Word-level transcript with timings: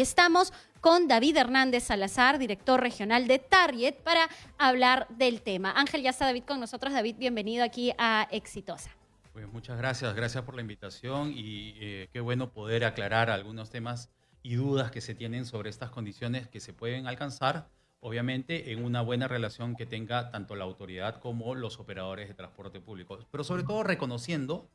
Estamos 0.00 0.52
con 0.80 1.08
David 1.08 1.38
Hernández 1.38 1.82
Salazar, 1.82 2.38
director 2.38 2.80
regional 2.80 3.26
de 3.26 3.40
Target, 3.40 3.96
para 4.04 4.28
hablar 4.56 5.08
del 5.08 5.42
tema. 5.42 5.72
Ángel, 5.72 6.02
ya 6.02 6.10
está 6.10 6.26
David 6.26 6.44
con 6.44 6.60
nosotros. 6.60 6.92
David, 6.92 7.16
bienvenido 7.18 7.64
aquí 7.64 7.92
a 7.98 8.28
Exitosa. 8.30 8.92
Pues 9.32 9.52
muchas 9.52 9.76
gracias, 9.76 10.14
gracias 10.14 10.44
por 10.44 10.54
la 10.54 10.60
invitación 10.60 11.32
y 11.34 11.74
eh, 11.80 12.08
qué 12.12 12.20
bueno 12.20 12.52
poder 12.52 12.84
aclarar 12.84 13.28
algunos 13.28 13.70
temas 13.70 14.08
y 14.44 14.54
dudas 14.54 14.92
que 14.92 15.00
se 15.00 15.16
tienen 15.16 15.44
sobre 15.44 15.68
estas 15.68 15.90
condiciones 15.90 16.46
que 16.46 16.60
se 16.60 16.72
pueden 16.72 17.08
alcanzar, 17.08 17.68
obviamente 17.98 18.70
en 18.70 18.84
una 18.84 19.00
buena 19.00 19.26
relación 19.26 19.74
que 19.74 19.84
tenga 19.84 20.30
tanto 20.30 20.54
la 20.54 20.62
autoridad 20.62 21.18
como 21.18 21.56
los 21.56 21.80
operadores 21.80 22.28
de 22.28 22.34
transporte 22.34 22.78
público, 22.80 23.18
pero 23.32 23.42
sobre 23.42 23.64
todo 23.64 23.82
reconociendo 23.82 24.70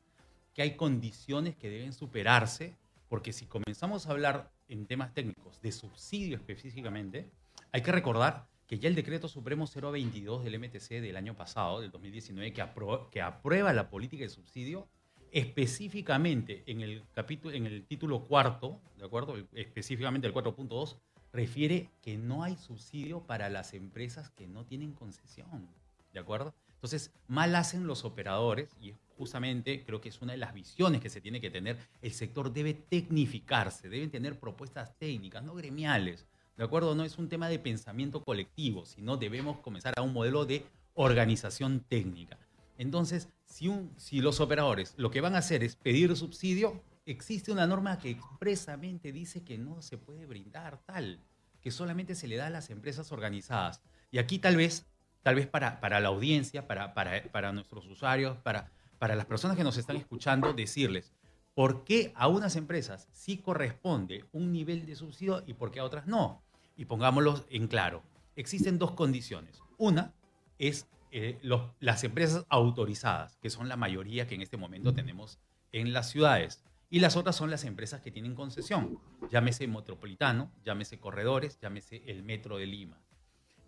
que 0.53 0.63
hay 0.63 0.75
condiciones 0.75 1.55
que 1.55 1.69
deben 1.69 1.93
superarse, 1.93 2.75
porque 3.13 3.31
si 3.31 3.45
comenzamos 3.45 4.07
a 4.07 4.09
hablar 4.09 4.49
en 4.67 4.87
temas 4.87 5.13
técnicos 5.13 5.61
de 5.61 5.71
subsidio 5.71 6.35
específicamente, 6.35 7.29
hay 7.71 7.83
que 7.83 7.91
recordar 7.91 8.47
que 8.65 8.79
ya 8.79 8.89
el 8.89 8.95
decreto 8.95 9.27
supremo 9.27 9.67
022 9.67 10.43
del 10.43 10.57
MTC 10.57 10.99
del 10.99 11.15
año 11.15 11.35
pasado, 11.35 11.79
del 11.79 11.91
2019, 11.91 12.51
que, 12.53 12.65
que 13.11 13.21
aprueba 13.21 13.71
la 13.71 13.91
política 13.91 14.23
de 14.23 14.29
subsidio, 14.29 14.87
específicamente 15.31 16.63
en 16.65 16.81
el, 16.81 17.03
capítulo, 17.13 17.53
en 17.53 17.67
el 17.67 17.85
título 17.85 18.25
cuarto, 18.25 18.81
¿de 18.97 19.05
acuerdo? 19.05 19.35
Específicamente 19.53 20.25
el 20.25 20.33
4.2, 20.33 20.97
refiere 21.31 21.91
que 22.01 22.17
no 22.17 22.41
hay 22.41 22.55
subsidio 22.55 23.21
para 23.27 23.47
las 23.47 23.75
empresas 23.75 24.31
que 24.31 24.47
no 24.47 24.65
tienen 24.65 24.91
concesión, 24.91 25.69
¿de 26.13 26.19
acuerdo? 26.19 26.55
Entonces, 26.83 27.13
mal 27.29 27.55
hacen 27.55 27.87
los 27.87 28.03
operadores, 28.03 28.75
y 28.81 28.93
justamente 29.17 29.85
creo 29.85 30.01
que 30.01 30.09
es 30.09 30.21
una 30.21 30.33
de 30.33 30.37
las 30.37 30.53
visiones 30.53 30.99
que 30.99 31.09
se 31.09 31.21
tiene 31.21 31.39
que 31.39 31.49
tener, 31.49 31.77
el 32.01 32.11
sector 32.11 32.51
debe 32.51 32.73
tecnificarse, 32.73 33.87
deben 33.87 34.11
tener 34.11 34.37
propuestas 34.37 34.93
técnicas, 34.99 35.41
no 35.45 35.55
gremiales, 35.55 36.27
¿de 36.57 36.63
acuerdo? 36.65 36.93
No 36.93 37.05
es 37.05 37.17
un 37.17 37.29
tema 37.29 37.47
de 37.47 37.57
pensamiento 37.57 38.21
colectivo, 38.21 38.85
sino 38.85 39.15
debemos 39.15 39.59
comenzar 39.59 39.93
a 39.95 40.01
un 40.01 40.11
modelo 40.11 40.45
de 40.45 40.65
organización 40.95 41.85
técnica. 41.87 42.37
Entonces, 42.77 43.29
si, 43.45 43.69
un, 43.69 43.93
si 43.95 44.19
los 44.19 44.41
operadores 44.41 44.93
lo 44.97 45.09
que 45.09 45.21
van 45.21 45.35
a 45.35 45.37
hacer 45.37 45.63
es 45.63 45.77
pedir 45.77 46.13
subsidio, 46.17 46.83
existe 47.05 47.53
una 47.53 47.65
norma 47.65 47.97
que 47.97 48.09
expresamente 48.09 49.13
dice 49.13 49.45
que 49.45 49.57
no 49.57 49.81
se 49.81 49.97
puede 49.97 50.25
brindar 50.25 50.83
tal, 50.85 51.21
que 51.61 51.71
solamente 51.71 52.13
se 52.13 52.27
le 52.27 52.35
da 52.35 52.47
a 52.47 52.49
las 52.49 52.69
empresas 52.69 53.13
organizadas. 53.13 53.81
Y 54.11 54.17
aquí 54.17 54.37
tal 54.37 54.57
vez 54.57 54.85
tal 55.23 55.35
vez 55.35 55.47
para, 55.47 55.79
para 55.79 55.99
la 55.99 56.09
audiencia, 56.09 56.67
para, 56.67 56.93
para, 56.93 57.23
para 57.31 57.51
nuestros 57.51 57.87
usuarios, 57.87 58.37
para, 58.37 58.71
para 58.99 59.15
las 59.15 59.25
personas 59.25 59.57
que 59.57 59.63
nos 59.63 59.77
están 59.77 59.95
escuchando, 59.95 60.53
decirles 60.53 61.13
por 61.55 61.83
qué 61.83 62.11
a 62.15 62.27
unas 62.27 62.55
empresas 62.55 63.07
sí 63.11 63.37
corresponde 63.37 64.25
un 64.31 64.51
nivel 64.51 64.85
de 64.85 64.95
subsidio 64.95 65.43
y 65.45 65.53
por 65.53 65.71
qué 65.71 65.79
a 65.79 65.83
otras 65.83 66.07
no. 66.07 66.41
Y 66.75 66.85
pongámoslo 66.85 67.45
en 67.49 67.67
claro. 67.67 68.03
Existen 68.35 68.79
dos 68.79 68.91
condiciones. 68.91 69.61
Una 69.77 70.13
es 70.57 70.87
eh, 71.11 71.39
las 71.79 72.03
empresas 72.03 72.45
autorizadas, 72.49 73.37
que 73.37 73.51
son 73.51 73.69
la 73.69 73.75
mayoría 73.75 74.27
que 74.27 74.35
en 74.35 74.41
este 74.41 74.57
momento 74.57 74.93
tenemos 74.93 75.39
en 75.71 75.93
las 75.93 76.09
ciudades. 76.09 76.63
Y 76.89 76.99
las 76.99 77.15
otras 77.15 77.35
son 77.35 77.51
las 77.51 77.63
empresas 77.63 78.01
que 78.01 78.11
tienen 78.11 78.35
concesión, 78.35 78.99
llámese 79.31 79.67
Metropolitano, 79.67 80.51
llámese 80.63 80.99
Corredores, 80.99 81.59
llámese 81.59 82.03
el 82.05 82.23
Metro 82.23 82.57
de 82.57 82.67
Lima. 82.67 83.01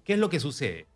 ¿Qué 0.04 0.14
es 0.14 0.20
lo 0.20 0.30
que 0.30 0.40
sucede? 0.40 0.88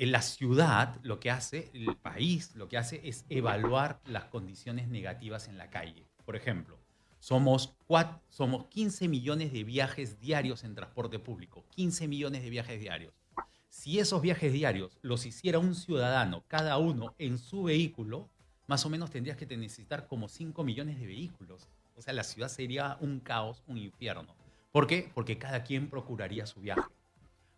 En 0.00 0.12
la 0.12 0.22
ciudad 0.22 0.98
lo 1.02 1.20
que 1.20 1.30
hace, 1.30 1.70
el 1.74 1.94
país 1.94 2.56
lo 2.56 2.70
que 2.70 2.78
hace 2.78 3.02
es 3.06 3.26
evaluar 3.28 4.00
las 4.06 4.24
condiciones 4.24 4.88
negativas 4.88 5.46
en 5.46 5.58
la 5.58 5.68
calle. 5.68 6.06
Por 6.24 6.36
ejemplo, 6.36 6.78
somos, 7.18 7.76
somos 8.30 8.64
15 8.68 9.08
millones 9.08 9.52
de 9.52 9.62
viajes 9.62 10.18
diarios 10.18 10.64
en 10.64 10.74
transporte 10.74 11.18
público, 11.18 11.66
15 11.76 12.08
millones 12.08 12.42
de 12.42 12.48
viajes 12.48 12.80
diarios. 12.80 13.12
Si 13.68 13.98
esos 13.98 14.22
viajes 14.22 14.54
diarios 14.54 14.98
los 15.02 15.26
hiciera 15.26 15.58
un 15.58 15.74
ciudadano, 15.74 16.44
cada 16.48 16.78
uno 16.78 17.14
en 17.18 17.36
su 17.36 17.64
vehículo, 17.64 18.30
más 18.68 18.86
o 18.86 18.88
menos 18.88 19.10
tendrías 19.10 19.36
que 19.36 19.44
necesitar 19.54 20.06
como 20.06 20.28
5 20.28 20.64
millones 20.64 20.98
de 20.98 21.08
vehículos. 21.08 21.68
O 21.94 22.00
sea, 22.00 22.14
la 22.14 22.24
ciudad 22.24 22.48
sería 22.48 22.96
un 23.02 23.20
caos, 23.20 23.62
un 23.66 23.76
infierno. 23.76 24.34
¿Por 24.72 24.86
qué? 24.86 25.10
Porque 25.14 25.36
cada 25.36 25.62
quien 25.62 25.90
procuraría 25.90 26.46
su 26.46 26.62
viaje. 26.62 26.88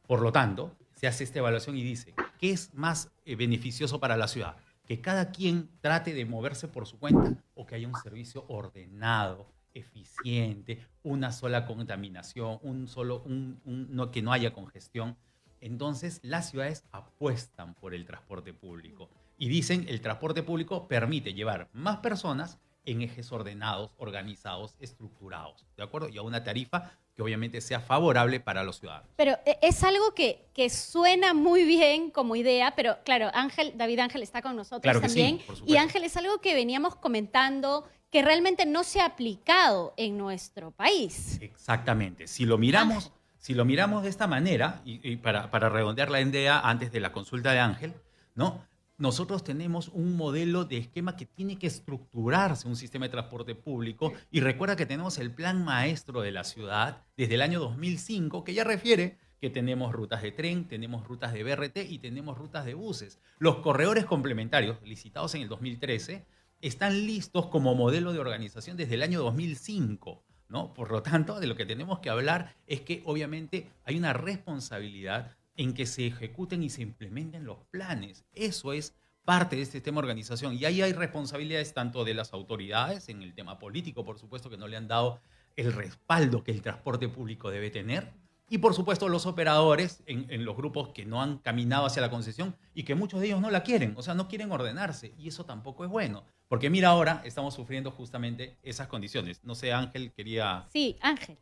Por 0.08 0.20
lo 0.22 0.32
tanto, 0.32 0.76
se 0.96 1.06
hace 1.06 1.22
esta 1.22 1.38
evaluación 1.38 1.76
y 1.76 1.84
dice, 1.84 2.14
¿qué 2.42 2.50
es 2.50 2.74
más 2.74 3.12
eh, 3.24 3.36
beneficioso 3.36 4.00
para 4.00 4.16
la 4.16 4.26
ciudad? 4.26 4.56
Que 4.84 5.00
cada 5.00 5.30
quien 5.30 5.70
trate 5.80 6.12
de 6.12 6.26
moverse 6.26 6.66
por 6.66 6.88
su 6.88 6.98
cuenta 6.98 7.36
o 7.54 7.64
que 7.64 7.76
haya 7.76 7.86
un 7.86 7.94
servicio 7.94 8.44
ordenado, 8.48 9.46
eficiente, 9.72 10.84
una 11.04 11.30
sola 11.30 11.64
contaminación, 11.66 12.58
un 12.62 12.88
solo, 12.88 13.22
no, 13.64 14.10
que 14.10 14.22
no 14.22 14.32
haya 14.32 14.52
congestión. 14.52 15.16
Entonces, 15.60 16.18
las 16.24 16.50
ciudades 16.50 16.84
apuestan 16.90 17.74
por 17.74 17.94
el 17.94 18.04
transporte 18.04 18.52
público 18.52 19.08
y 19.38 19.48
dicen 19.48 19.86
el 19.88 20.00
transporte 20.00 20.42
público 20.42 20.88
permite 20.88 21.34
llevar 21.34 21.68
más 21.72 21.98
personas 21.98 22.58
en 22.84 23.02
ejes 23.02 23.30
ordenados, 23.32 23.90
organizados, 23.96 24.74
estructurados, 24.80 25.64
¿de 25.76 25.82
acuerdo? 25.82 26.08
Y 26.08 26.18
a 26.18 26.22
una 26.22 26.42
tarifa 26.42 26.92
que 27.14 27.22
obviamente 27.22 27.60
sea 27.60 27.80
favorable 27.80 28.40
para 28.40 28.64
los 28.64 28.80
ciudadanos. 28.80 29.08
Pero 29.16 29.36
eh, 29.44 29.58
es 29.62 29.84
algo 29.84 30.14
que, 30.14 30.46
que 30.54 30.70
suena 30.70 31.34
muy 31.34 31.64
bien 31.64 32.10
como 32.10 32.36
idea, 32.36 32.74
pero 32.74 32.96
claro, 33.04 33.30
Ángel, 33.34 33.74
David 33.76 34.00
Ángel 34.00 34.22
está 34.22 34.42
con 34.42 34.56
nosotros 34.56 35.00
también. 35.00 35.40
y 35.66 35.76
Ángel 35.76 36.04
es 36.04 36.16
algo 36.16 36.40
que 36.40 36.54
veníamos 36.54 36.96
comentando 36.96 37.86
que 38.10 38.22
realmente 38.22 38.66
no 38.66 38.84
se 38.84 39.00
ha 39.00 39.06
aplicado 39.06 39.94
en 39.96 40.18
nuestro 40.18 40.70
país. 40.70 41.38
Exactamente. 41.40 42.26
Si 42.26 42.44
lo 42.44 42.58
miramos, 42.58 43.10
si 43.38 43.54
lo 43.54 43.64
miramos 43.64 44.02
de 44.02 44.10
esta 44.10 44.26
manera, 44.26 44.82
y, 44.84 45.00
y 45.10 45.16
para, 45.16 45.50
para 45.50 45.68
redondear 45.68 46.10
la 46.10 46.20
idea 46.20 46.60
antes 46.60 46.92
de 46.92 47.00
la 47.00 47.12
consulta 47.12 47.52
de 47.52 47.60
Ángel, 47.60 47.94
¿no? 48.34 48.66
Nosotros 49.02 49.42
tenemos 49.42 49.88
un 49.88 50.16
modelo 50.16 50.64
de 50.64 50.76
esquema 50.76 51.16
que 51.16 51.26
tiene 51.26 51.58
que 51.58 51.66
estructurarse 51.66 52.68
un 52.68 52.76
sistema 52.76 53.06
de 53.06 53.10
transporte 53.10 53.56
público 53.56 54.12
y 54.30 54.38
recuerda 54.38 54.76
que 54.76 54.86
tenemos 54.86 55.18
el 55.18 55.34
plan 55.34 55.64
maestro 55.64 56.20
de 56.20 56.30
la 56.30 56.44
ciudad 56.44 57.02
desde 57.16 57.34
el 57.34 57.42
año 57.42 57.58
2005 57.58 58.44
que 58.44 58.54
ya 58.54 58.62
refiere 58.62 59.18
que 59.40 59.50
tenemos 59.50 59.92
rutas 59.92 60.22
de 60.22 60.30
tren, 60.30 60.68
tenemos 60.68 61.04
rutas 61.04 61.32
de 61.32 61.42
BRT 61.42 61.78
y 61.78 61.98
tenemos 61.98 62.38
rutas 62.38 62.64
de 62.64 62.74
buses. 62.74 63.18
Los 63.40 63.56
corredores 63.56 64.04
complementarios 64.04 64.80
licitados 64.84 65.34
en 65.34 65.42
el 65.42 65.48
2013 65.48 66.24
están 66.60 67.04
listos 67.04 67.48
como 67.48 67.74
modelo 67.74 68.12
de 68.12 68.20
organización 68.20 68.76
desde 68.76 68.94
el 68.94 69.02
año 69.02 69.20
2005. 69.20 70.22
¿no? 70.48 70.72
Por 70.74 70.92
lo 70.92 71.02
tanto, 71.02 71.40
de 71.40 71.48
lo 71.48 71.56
que 71.56 71.66
tenemos 71.66 71.98
que 71.98 72.10
hablar 72.10 72.54
es 72.68 72.82
que 72.82 73.02
obviamente 73.04 73.68
hay 73.84 73.98
una 73.98 74.12
responsabilidad 74.12 75.36
en 75.56 75.74
que 75.74 75.86
se 75.86 76.06
ejecuten 76.06 76.62
y 76.62 76.70
se 76.70 76.82
implementen 76.82 77.44
los 77.44 77.58
planes. 77.70 78.24
Eso 78.32 78.72
es 78.72 78.94
parte 79.24 79.56
de 79.56 79.62
este 79.62 79.80
de 79.80 79.90
organización. 79.96 80.54
Y 80.54 80.64
ahí 80.64 80.82
hay 80.82 80.92
responsabilidades 80.92 81.74
tanto 81.74 82.04
de 82.04 82.14
las 82.14 82.32
autoridades, 82.32 83.08
en 83.08 83.22
el 83.22 83.34
tema 83.34 83.58
político, 83.58 84.04
por 84.04 84.18
supuesto, 84.18 84.50
que 84.50 84.56
no 84.56 84.68
le 84.68 84.76
han 84.76 84.88
dado 84.88 85.20
el 85.56 85.72
respaldo 85.72 86.42
que 86.42 86.50
el 86.50 86.62
transporte 86.62 87.08
público 87.08 87.50
debe 87.50 87.70
tener. 87.70 88.12
Y 88.48 88.58
por 88.58 88.74
supuesto 88.74 89.08
los 89.08 89.24
operadores 89.24 90.02
en, 90.04 90.26
en, 90.28 90.44
los 90.44 90.54
grupos 90.56 90.90
que 90.90 91.06
no 91.06 91.22
han 91.22 91.38
caminado 91.38 91.86
hacia 91.86 92.02
la 92.02 92.10
concesión 92.10 92.54
y 92.74 92.82
que 92.82 92.94
muchos 92.94 93.20
de 93.20 93.26
ellos 93.28 93.40
no 93.40 93.50
la 93.50 93.62
quieren, 93.62 93.94
o 93.96 94.02
sea, 94.02 94.12
no 94.12 94.28
quieren 94.28 94.52
ordenarse. 94.52 95.14
Y 95.16 95.28
eso 95.28 95.46
tampoco 95.46 95.84
es 95.84 95.90
bueno. 95.90 96.24
Porque 96.48 96.68
mira, 96.68 96.90
ahora 96.90 97.22
estamos 97.24 97.54
sufriendo 97.54 97.90
justamente 97.90 98.58
esas 98.62 98.88
condiciones. 98.88 99.42
No 99.42 99.54
sé, 99.54 99.72
Ángel 99.72 100.12
quería... 100.12 100.66
Sí, 100.70 100.98
Ángel. 101.00 101.38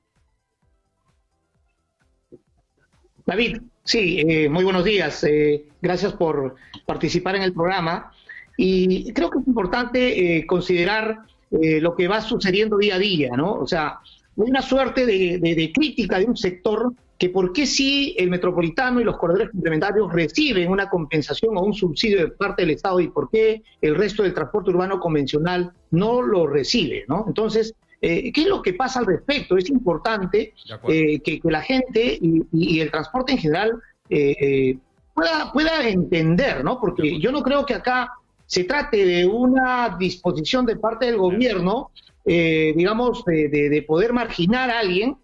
David, 3.27 3.59
sí, 3.85 4.23
eh, 4.27 4.49
muy 4.49 4.65
buenos 4.65 4.85
días. 4.85 5.25
Eh, 5.25 5.65
gracias 5.81 6.13
por 6.13 6.57
participar 6.87 7.37
en 7.37 7.43
el 7.43 7.53
programa. 7.53 8.13
Y 8.57 9.13
creo 9.13 9.31
que 9.31 9.39
es 9.39 9.47
importante 9.47 10.39
eh, 10.39 10.47
considerar 10.47 11.21
lo 11.53 11.97
que 11.97 12.07
va 12.07 12.21
sucediendo 12.21 12.79
día 12.79 12.95
a 12.95 12.99
día, 12.99 13.31
¿no? 13.37 13.55
O 13.55 13.67
sea, 13.67 13.99
hay 14.39 14.51
una 14.51 14.63
suerte 14.63 15.05
de, 15.05 15.73
crítica 15.75 16.21
de 16.21 16.27
un 16.27 16.37
sector 16.37 16.93
que 17.19 17.29
por 17.29 17.53
qué 17.53 17.67
si 17.67 18.15
el 18.19 18.31
metropolitano 18.31 19.01
y 19.01 19.05
los 19.05 19.17
corredores 19.17 19.51
complementarios 19.51 20.13
reciben 20.13 20.71
una 20.71 20.89
compensación 20.89 21.57
o 21.57 21.63
un 21.63 21.75
subsidio 21.75 22.19
de 22.19 22.29
parte 22.29 22.63
del 22.63 22.71
Estado 22.71 23.01
y 23.01 23.09
por 23.09 23.31
qué 23.31 23.63
el 23.81 23.97
resto 23.97 24.23
del 24.23 24.33
transporte 24.33 24.71
urbano 24.71 25.01
convencional 25.01 25.73
no 25.91 26.23
lo 26.23 26.47
recibe, 26.47 27.05
¿no? 27.09 27.25
Entonces, 27.27 27.75
eh, 28.01 28.33
¿Qué 28.33 28.43
es 28.43 28.47
lo 28.47 28.63
que 28.63 28.73
pasa 28.73 29.01
al 29.01 29.07
respecto? 29.07 29.59
Es 29.59 29.69
importante 29.69 30.55
eh, 30.89 31.21
que, 31.21 31.41
la 31.45 31.61
gente 31.61 32.19
y, 32.21 32.81
el 32.81 32.91
transporte 32.91 33.33
en 33.33 33.39
general 33.39 33.73
eh, 34.09 34.79
pueda, 35.15 35.53
pueda 35.53 35.87
entender, 35.87 36.65
¿no? 36.65 36.81
Porque 36.81 37.21
yo 37.21 37.31
no 37.31 37.43
creo 37.43 37.67
que 37.67 37.75
acá 37.75 38.13
se 38.47 38.65
trate 38.65 39.05
de 39.05 39.27
una 39.27 39.97
disposición 39.99 40.65
de 40.65 40.77
parte 40.77 41.07
del 41.07 41.19
gobierno, 41.19 41.91
digamos, 42.25 43.25
de, 43.25 43.85
poder 43.87 44.13
marginar 44.13 44.71
a 44.71 44.81
alguien 44.81 45.17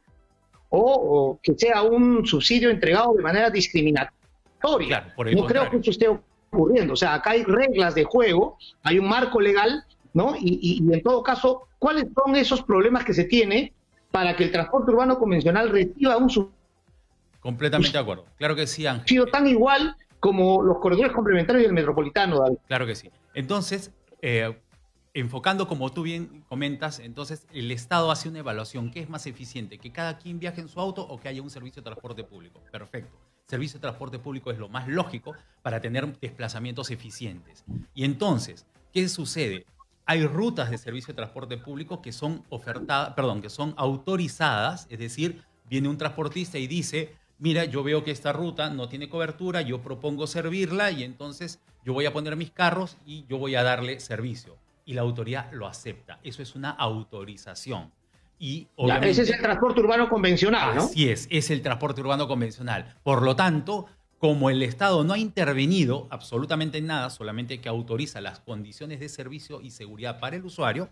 o, 0.69 1.38
que 1.43 1.55
sea 1.56 1.82
un 1.82 2.26
subsidio 2.26 2.70
entregado 2.70 3.14
de 3.14 3.23
manera 3.23 3.50
discriminatoria. 3.50 5.14
no 5.17 5.46
creo 5.46 5.70
que 5.70 5.78
eso 5.78 5.90
esté 5.90 6.08
ocurriendo. 6.08 6.93
O 6.93 6.96
sea, 6.96 7.14
acá 7.14 7.31
hay 7.31 7.43
reglas 7.43 7.94
de 7.94 8.05
juego, 8.05 8.58
hay 8.82 8.99
un 8.99 9.08
marco 9.08 9.40
legal, 9.40 9.84
¿no? 10.16 10.34
y 10.40 10.82
en 10.90 11.02
todo 11.02 11.22
caso, 11.22 11.66
¿Cuáles 11.78 12.06
son 12.14 12.36
esos 12.36 12.62
problemas 12.62 13.04
que 13.04 13.12
se 13.12 13.24
tiene 13.24 13.72
para 14.10 14.34
que 14.34 14.44
el 14.44 14.52
transporte 14.52 14.90
urbano 14.90 15.18
convencional 15.18 15.68
reciba 15.70 16.16
un 16.16 16.30
subsidio 16.30 16.56
Completamente 17.40 17.92
de 17.92 17.98
acuerdo. 17.98 18.24
Claro 18.38 18.56
que 18.56 18.66
sí, 18.66 18.88
Ángel. 18.88 19.06
sido 19.06 19.26
tan 19.26 19.46
igual 19.46 19.94
como 20.18 20.64
los 20.64 20.78
corredores 20.78 21.12
complementarios 21.12 21.62
del 21.64 21.72
metropolitano, 21.72 22.40
David. 22.40 22.58
Claro 22.66 22.86
que 22.86 22.96
sí. 22.96 23.08
Entonces, 23.34 23.92
eh, 24.20 24.58
enfocando 25.14 25.68
como 25.68 25.92
tú 25.92 26.02
bien 26.02 26.42
comentas, 26.48 26.98
entonces 26.98 27.46
el 27.52 27.70
Estado 27.70 28.10
hace 28.10 28.28
una 28.28 28.40
evaluación. 28.40 28.90
¿Qué 28.90 28.98
es 28.98 29.08
más 29.08 29.26
eficiente? 29.26 29.78
¿Que 29.78 29.92
cada 29.92 30.18
quien 30.18 30.40
viaje 30.40 30.60
en 30.60 30.66
su 30.66 30.80
auto 30.80 31.06
o 31.06 31.20
que 31.20 31.28
haya 31.28 31.40
un 31.40 31.50
servicio 31.50 31.82
de 31.82 31.84
transporte 31.84 32.24
público? 32.24 32.60
Perfecto. 32.72 33.16
Servicio 33.46 33.78
de 33.78 33.82
transporte 33.82 34.18
público 34.18 34.50
es 34.50 34.58
lo 34.58 34.68
más 34.68 34.88
lógico 34.88 35.36
para 35.62 35.80
tener 35.80 36.18
desplazamientos 36.18 36.90
eficientes. 36.90 37.64
Y 37.94 38.04
entonces, 38.04 38.66
¿qué 38.92 39.08
sucede? 39.08 39.66
Hay 40.06 40.25
rutas 40.25 40.70
de 40.70 40.79
servicio 40.79 41.12
de 41.12 41.17
transporte 41.17 41.56
público 41.58 42.00
que 42.00 42.12
son 42.12 42.44
ofertadas, 42.49 43.14
perdón, 43.14 43.43
que 43.43 43.50
son 43.50 43.75
autorizadas, 43.76 44.87
es 44.88 45.00
decir, 45.00 45.43
viene 45.69 45.88
un 45.88 45.99
transportista 45.99 46.58
y 46.58 46.69
dice, 46.69 47.17
mira, 47.38 47.64
yo 47.64 47.82
veo 47.82 48.05
que 48.05 48.12
esta 48.12 48.32
ruta 48.32 48.70
no 48.70 48.88
tiene 48.88 49.08
cobertura, 49.08 49.62
yo 49.62 49.82
propongo 49.82 50.29
servirla 50.29 50.93
y 50.93 51.03
entonces 51.03 51.61
yo 51.85 51.93
voy 51.93 52.06
a 52.06 52.12
poner 52.12 52.37
mis 52.37 52.53
carros 52.53 52.97
y 53.05 53.26
yo 53.29 53.38
voy 53.38 53.56
a 53.56 53.64
darle 53.64 53.99
servicio. 53.99 54.56
Y 54.85 54.94
la 54.94 55.03
autoridad 55.03 55.53
lo 55.53 55.67
acepta. 55.67 56.20
Eso 56.23 56.41
es 56.41 56.55
una 56.55 56.70
autorización. 56.70 57.91
Y 58.38 58.69
ese 59.02 59.23
es 59.23 59.31
el 59.31 59.41
transporte 59.41 59.81
urbano 59.81 60.09
convencional, 60.09 60.76
¿no? 60.76 60.82
Así 60.85 61.09
es, 61.09 61.26
es 61.31 61.50
el 61.50 61.62
transporte 61.62 62.00
urbano 62.00 62.29
convencional. 62.29 62.94
Por 63.02 63.23
lo 63.23 63.35
tanto, 63.35 63.87
como 64.18 64.50
el 64.50 64.62
Estado 64.62 65.04
no 65.04 65.12
ha 65.12 65.18
intervenido 65.18 66.06
absolutamente 66.10 66.78
en 66.78 66.86
nada, 66.86 67.10
solamente 67.10 67.60
que 67.60 67.68
autoriza 67.68 68.20
las 68.20 68.40
condiciones 68.40 69.00
de 69.00 69.08
servicio 69.08 69.60
y 69.60 69.70
seguridad 69.70 70.20
para 70.20 70.36
el 70.36 70.44
usuario, 70.44 70.88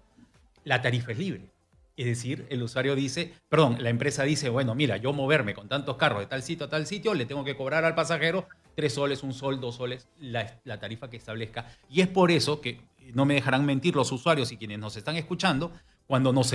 la 0.65 0.83
tarifa 0.83 1.13
es 1.13 1.19
libre. 1.19 1.51
Es 1.97 2.07
decir, 2.07 2.47
el 2.51 2.63
usuario 2.63 2.97
dice, 2.97 3.33
perdón, 3.49 3.77
la 3.81 3.89
empresa 3.89 4.25
dice, 4.25 4.49
bueno, 4.49 4.75
mira, 4.75 4.97
yo 4.97 5.13
moverme 5.13 5.55
con 5.55 5.69
tantos 5.69 5.97
carros 5.97 6.21
de 6.21 6.27
tal 6.27 6.43
sitio 6.43 6.67
a 6.67 6.69
tal 6.69 6.87
sitio, 6.87 7.15
le 7.15 7.25
tengo 7.25 7.45
que 7.45 7.57
cobrar 7.57 7.85
al 7.85 7.95
pasajero 7.95 8.49
tres 8.75 8.95
soles, 8.95 9.23
un 9.23 9.33
sol, 9.33 9.61
dos 9.61 9.77
soles, 9.77 10.09
la, 10.21 10.61
tarifa 10.81 11.09
que 11.09 11.17
establezca. 11.17 11.67
Y 11.89 12.01
es 12.01 12.09
por 12.09 12.33
eso 12.33 12.61
que 12.61 12.81
no 13.15 13.25
me 13.27 13.35
dejarán 13.35 13.65
mentir 13.65 13.95
los 13.95 14.11
usuarios 14.11 14.51
y 14.51 14.57
quienes 14.57 14.81
nos 14.81 14.97
están 14.97 15.15
escuchando, 15.15 15.71
cuando 16.09 16.33
nos, 16.33 16.53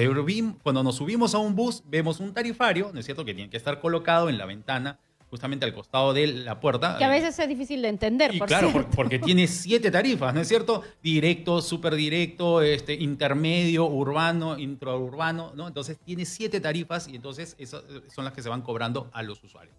cuando 0.62 0.84
nos 0.84 0.96
subimos 0.98 1.34
a 1.34 1.38
un 1.38 1.56
bus, 1.56 1.84
vemos 1.88 2.20
un 2.20 2.34
tarifario, 2.34 2.92
¿no 2.94 3.00
es 3.00 3.06
cierto?, 3.06 3.24
que 3.24 3.34
tiene 3.34 3.50
que 3.50 3.58
estar 3.58 3.80
colocado 3.80 4.30
en 4.30 4.38
la 4.38 4.46
ventana 4.46 5.00
justamente 5.30 5.66
al 5.66 5.74
costado 5.74 6.14
de 6.14 6.28
la 6.28 6.60
puerta. 6.60 6.98
Que 6.98 7.06
a 7.06 7.10
veces 7.10 7.38
es 7.38 7.48
difícil 7.48 7.82
de 7.82 7.90
entender, 7.90 8.34
y 8.34 8.40
claro, 8.40 8.72
porque 8.96 9.20
tiene 9.20 9.48
siete 9.48 9.92
tarifas, 9.92 10.34
¿no 10.34 10.42
es 10.42 10.48
cierto? 10.48 10.84
Directo, 11.02 11.62
superdirecto, 11.62 12.62
este, 12.62 12.94
intermedio, 12.94 13.86
urbano, 13.86 14.58
intraurbano, 14.58 15.54
¿no? 15.56 15.68
Entonces 15.68 15.98
tiene 16.04 16.26
siete 16.26 16.60
tarifas 16.60 17.08
y 17.08 17.16
entonces 17.16 17.56
esas 17.60 17.84
son 18.08 18.26
las 18.26 18.34
que 18.34 18.42
se 18.42 18.50
van 18.50 18.62
cobrando 18.62 19.10
a 19.14 19.24
los 19.24 19.44
usuarios. 19.44 19.76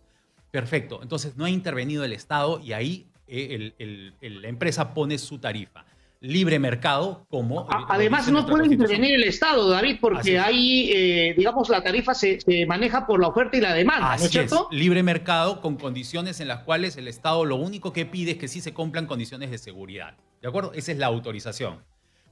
Perfecto, 0.51 1.01
entonces 1.03 1.37
no 1.37 1.45
ha 1.45 1.51
intervenido 1.51 2.05
el 2.05 2.13
Estado 2.13 2.61
y 2.61 2.73
ahí 2.73 3.07
eh, 3.29 3.73
la 4.21 4.49
empresa 4.49 4.93
pone 4.93 5.17
su 5.19 5.39
tarifa 5.39 5.85
libre 6.21 6.59
mercado 6.59 7.27
como... 7.29 7.67
Además, 7.89 8.31
no 8.31 8.47
puede 8.47 8.67
intervenir 8.67 9.15
el 9.15 9.25
Estado, 9.25 9.69
David, 9.69 9.97
porque 10.01 10.39
ahí, 10.39 10.91
eh, 10.93 11.35
digamos, 11.37 11.69
la 11.69 11.83
tarifa 11.83 12.15
se, 12.15 12.39
maneja 12.67 13.07
por 13.07 13.21
la 13.21 13.29
oferta 13.29 13.57
y 13.57 13.61
la 13.61 13.75
demanda, 13.75 14.17
¿no 14.17 14.25
es 14.25 14.31
cierto? 14.31 14.69
libre 14.71 15.03
mercado 15.03 15.61
con 15.61 15.77
condiciones 15.77 16.41
en 16.41 16.49
las 16.49 16.63
cuales 16.63 16.97
el 16.97 17.09
Estado 17.09 17.45
lo 17.45 17.57
único 17.57 17.93
que 17.93 18.05
pide 18.07 18.33
es 18.33 18.37
que 18.37 18.49
sí 18.49 18.61
se 18.61 18.75
cumplan 18.75 19.07
condiciones 19.07 19.51
de 19.51 19.59
seguridad. 19.59 20.15
¿De 20.43 20.49
acuerdo? 20.49 20.73
Esa 20.75 20.93
es 20.93 20.99
la 20.99 21.07
autorización. 21.07 21.83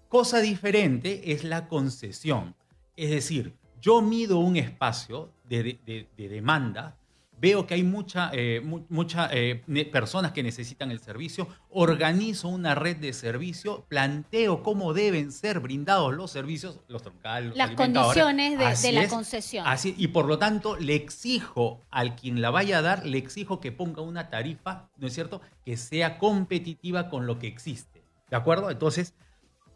Cosa 0.09 0.41
diferente 0.41 1.33
es 1.33 1.45
la 1.45 1.67
concesión. 1.69 2.55
Es 2.97 3.11
decir, 3.11 3.55
yo 3.81 4.03
mido 4.03 4.39
un 4.39 4.57
espacio 4.57 5.33
de 5.49 5.79
demanda 6.17 6.97
veo 7.41 7.67
que 7.67 7.75
hay 7.75 7.83
muchas 7.83 8.31
eh, 8.33 8.61
mucha, 8.89 9.29
eh, 9.33 9.63
personas 9.91 10.33
que 10.33 10.43
necesitan 10.43 10.91
el 10.91 11.01
servicio, 11.01 11.49
organizo 11.71 12.49
una 12.49 12.75
red 12.75 12.97
de 12.97 13.13
servicio, 13.13 13.85
planteo 13.89 14.63
cómo 14.63 14.93
deben 14.93 15.33
ser 15.33 15.61
brindados 15.61 16.15
los 16.15 16.31
servicios, 16.31 16.81
los 16.89 17.03
troncales, 17.03 17.57
las 17.57 17.73
condiciones 17.73 18.83
de, 18.83 18.93
la 18.93 19.09
concesión. 19.09 19.67
Así, 19.67 19.95
y 19.97 20.09
por 20.09 20.27
lo 20.27 20.39
tanto 20.39 20.77
le 20.77 20.95
exijo 20.95 21.85
al 21.91 22.17
quien 22.17 22.41
la 22.41 22.51
vaya 22.51 22.79
a 22.79 22.83
dar, 22.83 23.07
le 23.07 23.19
exijo 23.19 23.61
que 23.61 23.73
ponga 23.73 24.03
una 24.03 24.31
tarifa, 24.31 24.89
¿no 24.97 25.07
es 25.07 25.15
cierto?, 25.15 25.41
que 25.65 25.77
sea 25.77 26.19
competitiva 26.19 27.09
con 27.09 27.27
lo 27.27 27.39
que 27.39 27.47
existe. 27.47 28.03
¿De 28.31 28.37
acuerdo? 28.37 28.71
Entonces, 28.71 29.15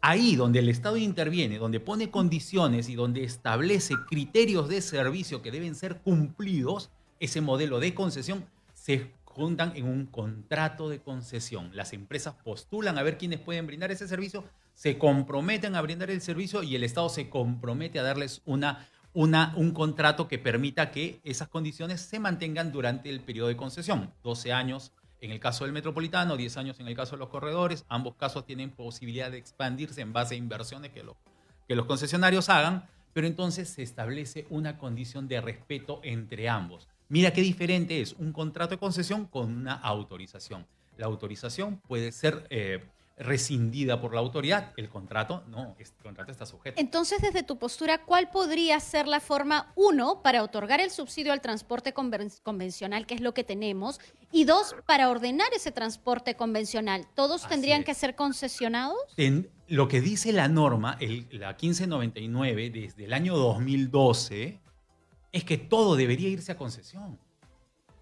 ahí 0.01 0.35
donde 0.35 0.59
el 0.59 0.69
Estado 0.69 0.97
interviene, 0.97 1.57
donde 1.57 1.79
pone 1.79 2.11
condiciones 2.11 2.89
y 2.89 2.95
donde 2.95 3.23
establece 3.23 3.95
criterios 4.07 4.67
de 4.67 4.81
servicio 4.81 5.41
que 5.41 5.51
deben 5.51 5.75
ser 5.75 6.01
cumplidos, 6.01 6.91
ese 7.23 7.39
modelo 7.39 7.79
de 7.79 7.93
concesión 7.93 8.45
se 8.73 9.11
juntan 9.23 9.71
en 9.75 9.85
un 9.85 10.05
contrato 10.05 10.89
de 10.89 10.99
concesión. 10.99 11.71
Las 11.73 11.93
empresas 11.93 12.35
postulan 12.43 12.97
a 12.97 13.03
ver 13.03 13.17
quiénes 13.17 13.39
pueden 13.39 13.65
brindar 13.65 13.91
ese 13.91 14.07
servicio, 14.09 14.43
se 14.73 14.97
comprometen 14.97 15.75
a 15.75 15.81
brindar 15.81 16.11
el 16.11 16.21
servicio 16.21 16.63
y 16.63 16.75
el 16.75 16.83
Estado 16.83 17.07
se 17.07 17.29
compromete 17.29 17.97
a 17.99 18.03
darles 18.03 18.41
una, 18.45 18.89
una, 19.13 19.53
un 19.55 19.71
contrato 19.71 20.27
que 20.27 20.37
permita 20.37 20.91
que 20.91 21.21
esas 21.23 21.47
condiciones 21.47 22.01
se 22.01 22.19
mantengan 22.19 22.73
durante 22.73 23.09
el 23.09 23.21
periodo 23.21 23.47
de 23.47 23.55
concesión. 23.55 24.11
12 24.23 24.51
años 24.51 24.91
en 25.21 25.31
el 25.31 25.39
caso 25.39 25.63
del 25.63 25.71
metropolitano, 25.71 26.35
10 26.35 26.57
años 26.57 26.79
en 26.81 26.89
el 26.89 26.95
caso 26.95 27.15
de 27.15 27.19
los 27.19 27.29
corredores. 27.29 27.85
Ambos 27.87 28.15
casos 28.15 28.45
tienen 28.45 28.71
posibilidad 28.71 29.31
de 29.31 29.37
expandirse 29.37 30.01
en 30.01 30.11
base 30.11 30.35
a 30.35 30.37
inversiones 30.37 30.91
que, 30.91 31.05
que 31.69 31.75
los 31.75 31.85
concesionarios 31.85 32.49
hagan, 32.49 32.89
pero 33.13 33.27
entonces 33.27 33.69
se 33.69 33.81
establece 33.81 34.45
una 34.49 34.77
condición 34.77 35.29
de 35.29 35.39
respeto 35.39 36.01
entre 36.03 36.49
ambos. 36.49 36.89
Mira 37.09 37.31
qué 37.31 37.41
diferente 37.41 38.01
es 38.01 38.13
un 38.13 38.31
contrato 38.31 38.71
de 38.71 38.79
concesión 38.79 39.25
con 39.25 39.51
una 39.55 39.73
autorización. 39.73 40.65
La 40.97 41.05
autorización 41.05 41.77
puede 41.87 42.11
ser 42.11 42.45
eh, 42.49 42.83
rescindida 43.17 44.01
por 44.01 44.13
la 44.13 44.19
autoridad, 44.19 44.73
el 44.77 44.89
contrato 44.89 45.43
no, 45.47 45.75
el 45.77 45.87
contrato 46.01 46.31
está 46.31 46.45
sujeto. 46.45 46.79
Entonces, 46.79 47.21
desde 47.21 47.43
tu 47.43 47.57
postura, 47.57 48.03
¿cuál 48.03 48.29
podría 48.31 48.79
ser 48.79 49.07
la 49.07 49.19
forma, 49.19 49.71
uno, 49.75 50.21
para 50.21 50.43
otorgar 50.43 50.79
el 50.79 50.89
subsidio 50.89 51.31
al 51.31 51.41
transporte 51.41 51.93
convencional, 51.93 53.05
que 53.05 53.15
es 53.15 53.21
lo 53.21 53.33
que 53.33 53.43
tenemos, 53.43 53.99
y 54.31 54.45
dos, 54.45 54.75
para 54.87 55.09
ordenar 55.09 55.47
ese 55.55 55.71
transporte 55.71 56.35
convencional? 56.35 57.05
¿Todos 57.15 57.47
tendrían 57.47 57.83
que 57.83 57.93
ser 57.93 58.15
concesionados? 58.15 58.97
En, 59.17 59.49
lo 59.67 59.87
que 59.87 60.01
dice 60.01 60.33
la 60.33 60.47
norma, 60.47 60.97
la 61.31 61.53
1599, 61.53 62.69
desde 62.69 63.05
el 63.05 63.13
año 63.13 63.35
2012, 63.35 64.59
es 65.33 65.43
que 65.43 65.57
todo 65.57 65.97
debería 65.97 66.29
irse 66.29 66.53
a 66.53 66.57
concesión. 66.57 67.19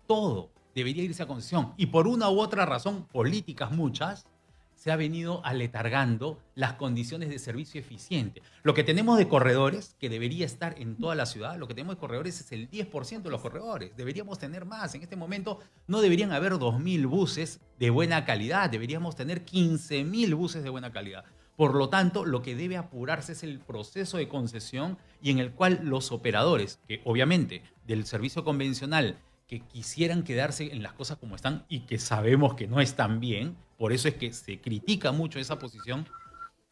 Todo 0.06 0.52
debería 0.76 1.04
irse 1.04 1.24
a 1.24 1.28
concesión. 1.28 1.74
Y 1.78 1.88
por 1.88 2.08
una 2.08 2.30
u 2.30 2.40
otra 2.40 2.66
razón, 2.66 3.08
políticas 3.08 3.72
muchas, 3.72 4.28
se 4.76 4.92
ha 4.92 4.96
venido 4.96 5.46
aletargando 5.46 6.40
las 6.56 6.74
condiciones 6.74 7.30
de 7.30 7.40
servicio 7.40 7.80
eficiente. 7.80 8.42
Lo 8.64 8.74
que 8.74 8.84
tenemos 8.84 9.18
de 9.18 9.30
corredores, 9.30 9.96
que 10.00 10.10
debería 10.10 10.46
estar 10.46 10.76
en 10.80 10.98
toda 10.98 11.16
la 11.16 11.28
ciudad, 11.28 11.56
lo 11.58 11.68
que 11.68 11.76
tenemos 11.76 11.96
de 11.96 12.00
corredores 12.00 12.42
es 12.42 12.52
el 12.52 12.70
10% 12.70 13.22
de 13.22 13.30
los 13.30 13.42
corredores. 13.42 13.96
Deberíamos 13.96 14.40
tener 14.40 14.66
más. 14.66 14.94
En 14.96 15.04
este 15.04 15.16
momento 15.16 15.60
no 15.88 16.02
deberían 16.02 16.32
haber 16.32 16.54
2.000 16.54 17.08
buses 17.08 17.62
de 17.80 17.92
buena 17.92 18.26
calidad, 18.26 18.70
deberíamos 18.70 19.16
tener 19.16 19.46
15.000 19.46 20.36
buses 20.36 20.64
de 20.64 20.70
buena 20.70 20.92
calidad. 20.92 21.26
Por 21.62 21.76
lo 21.76 21.90
tanto, 21.90 22.26
lo 22.26 22.42
que 22.42 22.56
debe 22.56 22.76
apurarse 22.76 23.34
es 23.34 23.44
el 23.44 23.60
proceso 23.60 24.18
de 24.18 24.28
concesión 24.28 24.98
y 25.22 25.30
en 25.30 25.38
el 25.38 25.52
cual 25.52 25.82
los 25.84 26.12
operadores, 26.12 26.80
que 26.88 27.02
obviamente 27.06 27.62
del 27.86 28.08
servicio 28.08 28.44
convencional, 28.44 29.20
que 29.46 29.60
quisieran 29.60 30.24
quedarse 30.24 30.74
en 30.74 30.82
las 30.82 30.94
cosas 30.94 31.20
como 31.20 31.36
están 31.36 31.64
y 31.70 31.82
que 31.82 32.00
sabemos 32.00 32.56
que 32.56 32.66
no 32.66 32.82
están 32.82 33.20
bien, 33.20 33.56
por 33.78 33.94
eso 33.94 34.08
es 34.08 34.16
que 34.16 34.34
se 34.34 34.60
critica 34.60 35.12
mucho 35.12 35.38
esa 35.38 35.60
posición, 35.60 36.08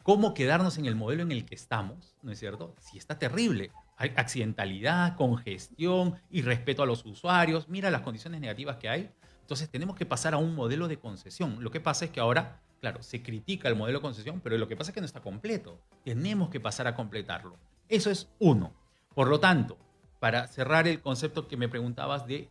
cómo 0.02 0.34
quedarnos 0.34 0.80
en 0.80 0.88
el 0.88 0.96
modelo 0.96 1.22
en 1.22 1.34
el 1.34 1.46
que 1.46 1.54
estamos, 1.54 2.16
¿no 2.24 2.32
es 2.32 2.40
cierto? 2.40 2.74
Si 2.80 2.98
está 2.98 3.20
terrible. 3.20 3.70
Hay 3.96 4.12
accidentalidad, 4.16 5.16
congestión, 5.18 6.16
irrespeto 6.32 6.82
a 6.82 6.88
los 6.88 7.06
usuarios, 7.06 7.70
mira 7.70 7.92
las 7.92 8.02
condiciones 8.02 8.42
negativas 8.42 8.78
que 8.78 8.90
hay. 8.90 9.12
Entonces 9.42 9.70
tenemos 9.70 9.96
que 9.96 10.08
pasar 10.08 10.34
a 10.34 10.38
un 10.38 10.56
modelo 10.56 10.88
de 10.88 10.98
concesión. 10.98 11.64
Lo 11.64 11.70
que 11.70 11.80
pasa 11.80 12.06
es 12.06 12.12
que 12.12 12.20
ahora 12.20 12.60
Claro, 12.80 13.04
se 13.04 13.22
critica 13.22 13.68
el 13.68 13.76
modelo 13.76 14.00
de 14.00 14.04
concesión, 14.04 14.40
pero 14.42 14.58
lo 14.58 14.68
que 14.68 14.78
pasa 14.78 14.92
es 14.92 14.96
que 14.96 15.02
no 15.02 15.06
está 15.06 15.22
completo. 15.22 15.80
Tenemos 16.06 16.50
que 16.50 16.60
pasar 16.60 16.88
a 16.88 16.96
completarlo. 16.96 17.58
Eso 17.90 18.10
es 18.10 18.30
uno. 18.40 18.74
Por 19.14 19.28
lo 19.28 19.40
tanto, 19.40 19.78
para 20.20 20.48
cerrar 20.48 20.88
el 20.88 21.02
concepto 21.02 21.48
que 21.48 21.58
me 21.58 21.68
preguntabas 21.68 22.26
de 22.26 22.50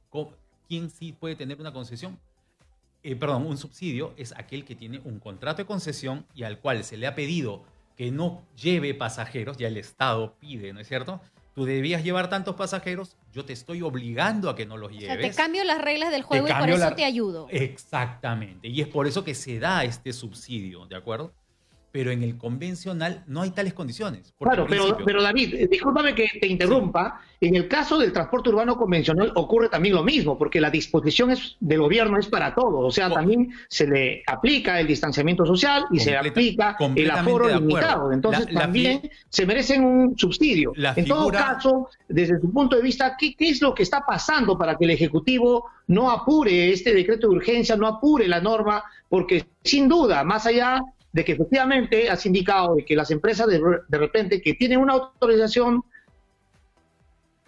quién 0.69 0.91
sí 0.91 1.13
puede 1.13 1.37
tener 1.37 1.61
una 1.61 1.73
concesión, 1.73 2.19
eh, 3.03 3.17
perdón, 3.17 3.47
un 3.47 3.57
subsidio 3.57 4.13
es 4.17 4.35
aquel 4.37 4.65
que 4.65 4.75
tiene 4.75 5.01
un 5.05 5.19
contrato 5.19 5.59
de 5.59 5.67
concesión 5.67 6.27
y 6.35 6.43
al 6.43 6.59
cual 6.59 6.85
se 6.85 6.97
le 6.97 7.07
ha 7.07 7.15
pedido 7.15 7.65
que 7.97 8.11
no 8.11 8.43
lleve 8.57 8.95
pasajeros, 8.95 9.57
ya 9.57 9.69
el 9.69 9.77
Estado 9.77 10.35
pide, 10.39 10.73
¿no 10.73 10.81
es 10.81 10.89
cierto? 10.89 11.21
Tú 11.59 11.65
debías 11.65 12.05
llevar 12.05 12.31
tantos 12.31 12.55
pasajeros, 12.55 13.17
yo 13.33 13.45
te 13.45 13.53
estoy 13.53 13.83
obligando 13.83 14.49
a 14.49 14.55
que 14.55 14.65
no 14.65 14.77
los 14.77 14.93
lleves. 14.93 15.11
O 15.11 15.21
sea, 15.21 15.31
te 15.31 15.37
cambio 15.37 15.65
las 15.65 15.81
reglas 15.81 16.13
del 16.13 16.23
juego 16.23 16.47
y 16.47 16.53
por 16.53 16.71
eso 16.71 16.93
te 16.95 17.05
ayudo. 17.05 17.49
Exactamente. 17.51 18.69
Y 18.69 18.81
es 18.81 18.87
por 18.87 19.09
eso 19.09 19.25
que 19.25 19.35
se 19.35 19.59
da 19.59 19.83
este 19.83 20.13
subsidio, 20.13 20.87
¿de 20.87 20.95
acuerdo? 20.95 21.33
Pero 21.91 22.11
en 22.11 22.23
el 22.23 22.37
convencional 22.37 23.25
no 23.27 23.43
hay 23.43 23.51
tales 23.51 23.73
condiciones. 23.73 24.35
Claro, 24.39 24.67
pero, 24.69 24.99
pero 25.05 25.23
David, 25.23 25.55
eh, 25.55 25.69
discúlpame 25.71 26.15
que 26.15 26.29
te 26.41 26.47
interrumpa. 26.47 27.21
En 27.41 27.55
el 27.55 27.69
caso 27.69 27.99
del 27.99 28.13
transporte 28.13 28.51
urbano 28.51 28.77
convencional 28.77 29.33
ocurre 29.37 29.69
también 29.69 29.95
lo 29.95 30.03
mismo, 30.03 30.37
porque 30.37 30.61
la 30.61 30.71
disposición 30.71 31.31
es, 31.31 31.57
del 31.61 31.81
gobierno 31.81 32.19
es 32.19 32.27
para 32.27 32.55
todo. 32.55 32.79
O 32.81 32.91
sea, 32.91 33.11
también 33.11 33.51
se 33.69 33.87
le 33.87 34.23
aplica 34.27 34.79
el 34.81 34.87
distanciamiento 34.87 35.47
social 35.47 35.85
y 35.91 36.01
se 36.01 36.11
le 36.11 36.19
aplica 36.19 36.77
el 36.95 37.11
aforo 37.11 37.49
limitado. 37.49 38.13
Entonces 38.13 38.47
también 38.53 39.09
se 39.29 39.47
merecen 39.47 39.85
un 39.85 40.19
subsidio. 40.19 40.73
en 40.75 41.05
todo 41.05 41.29
caso, 41.31 41.89
desde 42.09 42.39
tu 42.39 42.53
punto 42.53 42.77
de 42.77 42.83
vista, 42.83 43.17
¿qué, 43.19 43.35
¿qué 43.35 43.49
es 43.51 43.63
lo 43.63 43.75
que 43.75 43.83
está 43.83 44.05
pasando 44.05 44.59
para 44.59 44.77
que 44.77 44.85
el 44.85 44.91
Ejecutivo 44.91 45.71
no 45.87 46.11
apure 46.11 46.71
este 46.71 46.93
decreto 46.93 47.29
de 47.29 47.37
urgencia, 47.37 47.77
no 47.77 47.87
apure 47.87 48.29
la 48.29 48.41
norma? 48.41 48.85
Porque 49.09 49.47
sin 49.63 49.89
duda, 49.89 50.25
más 50.25 50.47
allá 50.47 50.83
de 51.19 51.25
que 51.25 51.33
efectivamente 51.33 52.09
has 52.09 52.25
indicado 52.27 52.77
de 52.77 52.85
que 52.85 52.95
las 52.95 53.11
empresas 53.11 53.49
de, 53.49 53.99
repente 53.99 54.41
que 54.41 54.55
tienen 54.55 54.79
una 54.79 54.93
autorización 54.93 55.83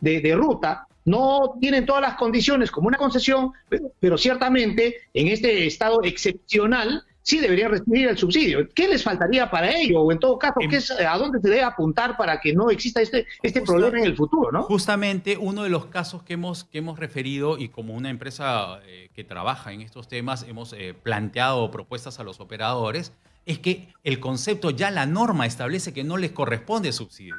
de, 0.01 0.35
ruta 0.35 0.89
no 1.05 1.55
tienen 1.61 1.87
todas 1.87 2.03
las 2.03 2.17
condiciones 2.17 2.69
como 2.73 2.89
una 2.89 2.99
concesión, 2.99 3.53
pero, 4.01 4.19
ciertamente 4.19 4.97
en 5.15 5.29
este 5.29 5.69
estado 5.69 6.03
excepcional 6.03 7.05
sí 7.23 7.39
deberían 7.39 7.71
recibir 7.71 8.09
el 8.09 8.19
subsidio. 8.19 8.69
¿Qué 8.75 8.89
les 8.89 9.05
faltaría 9.05 9.49
para 9.49 9.71
ello? 9.71 10.01
O 10.01 10.11
en 10.11 10.19
todo 10.19 10.37
caso, 10.37 10.55
¿qué 10.69 10.77
es, 10.77 10.91
¿a 10.91 11.17
dónde 11.17 11.39
se 11.41 11.49
debe 11.49 11.63
apuntar 11.63 12.17
para 12.17 12.41
que 12.41 12.53
no 12.53 12.71
exista 12.71 13.01
este, 13.01 13.25
este 13.41 13.61
problema 13.61 13.99
en 13.99 14.07
el 14.07 14.17
futuro? 14.17 14.51
¿no? 14.51 14.65
Justamente 14.65 15.37
uno 15.37 15.63
de 15.63 15.71
los 15.71 15.87
casos 15.87 16.25
que 16.25 16.33
hemos, 16.33 16.65
que 16.65 16.79
hemos 16.79 16.99
referido 16.99 17.57
y 17.57 17.69
como 17.69 17.95
una 17.95 18.11
empresa 18.11 18.81
eh, 18.85 19.11
que 19.15 19.23
trabaja 19.23 19.73
en 19.73 19.83
estos 19.83 20.09
temas 20.09 20.45
hemos 20.49 20.73
eh, 20.73 20.93
planteado 21.01 21.71
propuestas 21.71 22.19
a 22.19 22.25
los 22.25 22.41
operadores 22.41 23.13
es 23.47 23.59
que 23.59 23.89
el 24.05 24.21
concepto, 24.21 24.71
ya 24.71 24.91
la 24.91 25.07
norma 25.07 25.47
establece 25.47 25.93
que 25.93 26.05
no 26.05 26.17
les 26.17 26.33
corresponde 26.33 26.93
subsidio. 26.93 27.37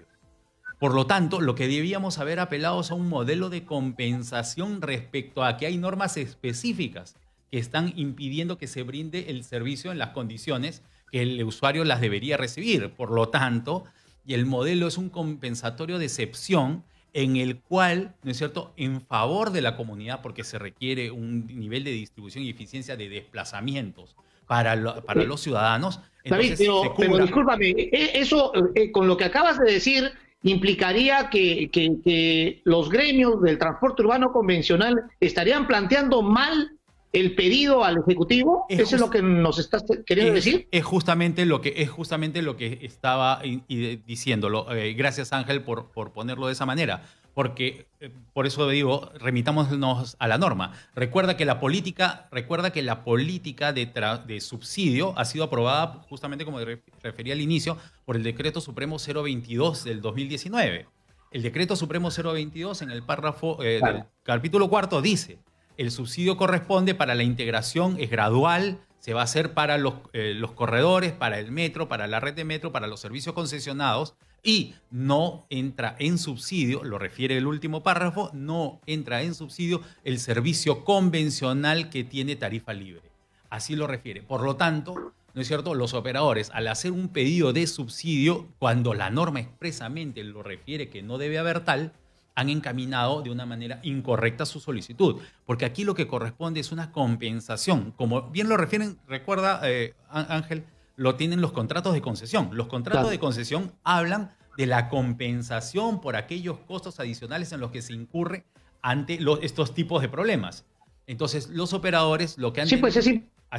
Por 0.79 0.95
lo 0.95 1.05
tanto, 1.05 1.41
lo 1.41 1.53
que 1.53 1.67
debíamos 1.67 2.17
haber 2.17 2.39
apelado 2.39 2.81
es 2.81 2.89
a 2.89 2.95
un 2.95 3.07
modelo 3.07 3.49
de 3.49 3.65
compensación 3.65 4.81
respecto 4.81 5.43
a 5.43 5.57
que 5.57 5.67
hay 5.67 5.77
normas 5.77 6.17
específicas 6.17 7.15
que 7.51 7.59
están 7.59 7.93
impidiendo 7.95 8.57
que 8.57 8.67
se 8.67 8.81
brinde 8.81 9.29
el 9.29 9.43
servicio 9.43 9.91
en 9.91 9.99
las 9.99 10.09
condiciones 10.09 10.81
que 11.11 11.21
el 11.21 11.43
usuario 11.43 11.83
las 11.83 12.01
debería 12.01 12.37
recibir. 12.37 12.89
Por 12.91 13.11
lo 13.11 13.29
tanto, 13.29 13.83
y 14.25 14.33
el 14.33 14.45
modelo 14.45 14.87
es 14.87 14.97
un 14.97 15.09
compensatorio 15.09 15.99
de 15.99 16.05
excepción 16.05 16.83
en 17.13 17.35
el 17.35 17.59
cual, 17.59 18.15
¿no 18.23 18.31
es 18.31 18.37
cierto?, 18.37 18.73
en 18.77 19.01
favor 19.01 19.51
de 19.51 19.61
la 19.61 19.75
comunidad, 19.75 20.21
porque 20.21 20.43
se 20.43 20.57
requiere 20.57 21.11
un 21.11 21.45
nivel 21.45 21.83
de 21.83 21.91
distribución 21.91 22.43
y 22.43 22.49
eficiencia 22.49 22.95
de 22.95 23.09
desplazamientos 23.09 24.15
para, 24.51 25.01
para 25.03 25.23
los 25.23 25.39
ciudadanos. 25.39 26.01
David, 26.25 26.55
pero, 26.97 27.17
discúlpame, 27.19 27.69
e, 27.69 28.11
eso 28.15 28.51
eh, 28.75 28.91
con 28.91 29.07
lo 29.07 29.15
que 29.15 29.23
acabas 29.23 29.57
de 29.57 29.71
decir 29.71 30.11
implicaría 30.43 31.29
que, 31.29 31.69
que, 31.71 32.61
los 32.65 32.89
gremios 32.89 33.41
del 33.41 33.57
transporte 33.57 34.01
urbano 34.01 34.33
convencional 34.33 35.03
estarían 35.21 35.67
planteando 35.67 36.21
mal 36.21 36.71
el 37.13 37.33
pedido 37.33 37.85
al 37.85 37.99
ejecutivo. 37.99 38.65
Eso 38.67 38.95
es 38.95 39.01
lo 39.01 39.09
que 39.09 39.21
nos 39.21 39.57
estás 39.57 39.85
queriendo 40.05 40.33
decir 40.33 40.67
es 40.69 40.83
justamente 40.83 41.45
lo 41.45 41.61
que 41.61 41.75
es 41.77 41.89
justamente 41.89 42.41
lo 42.41 42.57
que 42.57 42.79
estaba 42.81 43.41
diciéndolo. 43.69 44.69
Eh, 44.73 44.95
gracias 44.95 45.31
Ángel 45.31 45.63
por, 45.63 45.91
por 45.93 46.11
ponerlo 46.11 46.47
de 46.47 46.53
esa 46.53 46.65
manera 46.65 47.03
porque 47.33 47.87
eh, 47.99 48.09
por 48.33 48.47
eso 48.47 48.67
digo, 48.67 49.11
remitámonos 49.19 50.15
a 50.19 50.27
la 50.27 50.37
norma. 50.37 50.73
Recuerda 50.95 51.37
que 51.37 51.45
la 51.45 51.59
política, 51.59 52.27
recuerda 52.31 52.71
que 52.71 52.81
la 52.81 53.03
política 53.03 53.73
de, 53.73 53.85
de 54.25 54.41
subsidio 54.41 55.17
ha 55.17 55.25
sido 55.25 55.43
aprobada 55.43 56.03
justamente 56.09 56.45
como 56.45 56.59
refería 57.03 57.33
al 57.33 57.41
inicio 57.41 57.77
por 58.05 58.15
el 58.15 58.23
decreto 58.23 58.59
supremo 58.59 58.97
022 58.97 59.83
del 59.83 60.01
2019. 60.01 60.87
El 61.31 61.43
decreto 61.43 61.75
supremo 61.75 62.09
022 62.09 62.81
en 62.81 62.91
el 62.91 63.03
párrafo 63.03 63.63
eh, 63.63 63.79
del 63.83 64.03
capítulo 64.23 64.67
cuarto 64.69 65.01
dice, 65.01 65.39
el 65.77 65.91
subsidio 65.91 66.37
corresponde 66.37 66.93
para 66.95 67.15
la 67.15 67.23
integración, 67.23 67.97
es 67.99 68.09
gradual, 68.09 68.79
se 69.01 69.13
va 69.15 69.21
a 69.21 69.23
hacer 69.25 69.53
para 69.53 69.79
los, 69.79 69.95
eh, 70.13 70.33
los 70.35 70.51
corredores, 70.51 71.11
para 71.11 71.39
el 71.39 71.51
metro, 71.51 71.89
para 71.89 72.05
la 72.05 72.19
red 72.19 72.35
de 72.35 72.45
metro, 72.45 72.71
para 72.71 72.85
los 72.85 72.99
servicios 72.99 73.33
concesionados 73.33 74.13
y 74.43 74.75
no 74.91 75.45
entra 75.49 75.95
en 75.99 76.19
subsidio, 76.19 76.83
lo 76.83 76.99
refiere 76.99 77.35
el 77.35 77.47
último 77.47 77.81
párrafo, 77.81 78.29
no 78.33 78.79
entra 78.85 79.23
en 79.23 79.33
subsidio 79.33 79.81
el 80.03 80.19
servicio 80.19 80.85
convencional 80.85 81.89
que 81.89 82.03
tiene 82.03 82.35
tarifa 82.35 82.73
libre. 82.73 83.09
Así 83.49 83.75
lo 83.75 83.87
refiere. 83.87 84.21
Por 84.21 84.43
lo 84.43 84.55
tanto, 84.55 85.13
¿no 85.33 85.41
es 85.41 85.47
cierto? 85.47 85.73
Los 85.73 85.95
operadores, 85.95 86.51
al 86.53 86.67
hacer 86.67 86.91
un 86.91 87.09
pedido 87.09 87.53
de 87.53 87.65
subsidio, 87.65 88.47
cuando 88.59 88.93
la 88.93 89.09
norma 89.09 89.39
expresamente 89.39 90.23
lo 90.23 90.43
refiere 90.43 90.89
que 90.89 91.01
no 91.01 91.17
debe 91.17 91.39
haber 91.39 91.61
tal, 91.61 91.91
han 92.35 92.49
encaminado 92.49 93.21
de 93.21 93.29
una 93.29 93.45
manera 93.45 93.79
incorrecta 93.83 94.45
su 94.45 94.59
solicitud. 94.59 95.21
Porque 95.45 95.65
aquí 95.65 95.83
lo 95.83 95.95
que 95.95 96.07
corresponde 96.07 96.59
es 96.59 96.71
una 96.71 96.91
compensación. 96.91 97.91
Como 97.91 98.23
bien 98.29 98.49
lo 98.49 98.57
refieren, 98.57 98.97
recuerda, 99.07 99.61
eh, 99.63 99.93
Ángel, 100.09 100.63
lo 100.95 101.15
tienen 101.15 101.41
los 101.41 101.51
contratos 101.51 101.93
de 101.93 102.01
concesión. 102.01 102.49
Los 102.53 102.67
contratos 102.67 103.09
de 103.09 103.19
concesión 103.19 103.73
hablan 103.83 104.31
de 104.57 104.65
la 104.65 104.89
compensación 104.89 106.01
por 106.01 106.15
aquellos 106.15 106.59
costos 106.59 106.99
adicionales 106.99 107.51
en 107.51 107.59
los 107.59 107.71
que 107.71 107.81
se 107.81 107.93
incurre 107.93 108.45
ante 108.81 109.19
estos 109.41 109.73
tipos 109.73 110.01
de 110.01 110.09
problemas. 110.09 110.65
Entonces, 111.07 111.49
los 111.49 111.73
operadores 111.73 112.37
lo 112.37 112.53
que 112.53 112.61
han... 112.61 112.67
Sí, 112.67 112.77
pues 112.77 112.95
es 112.97 113.07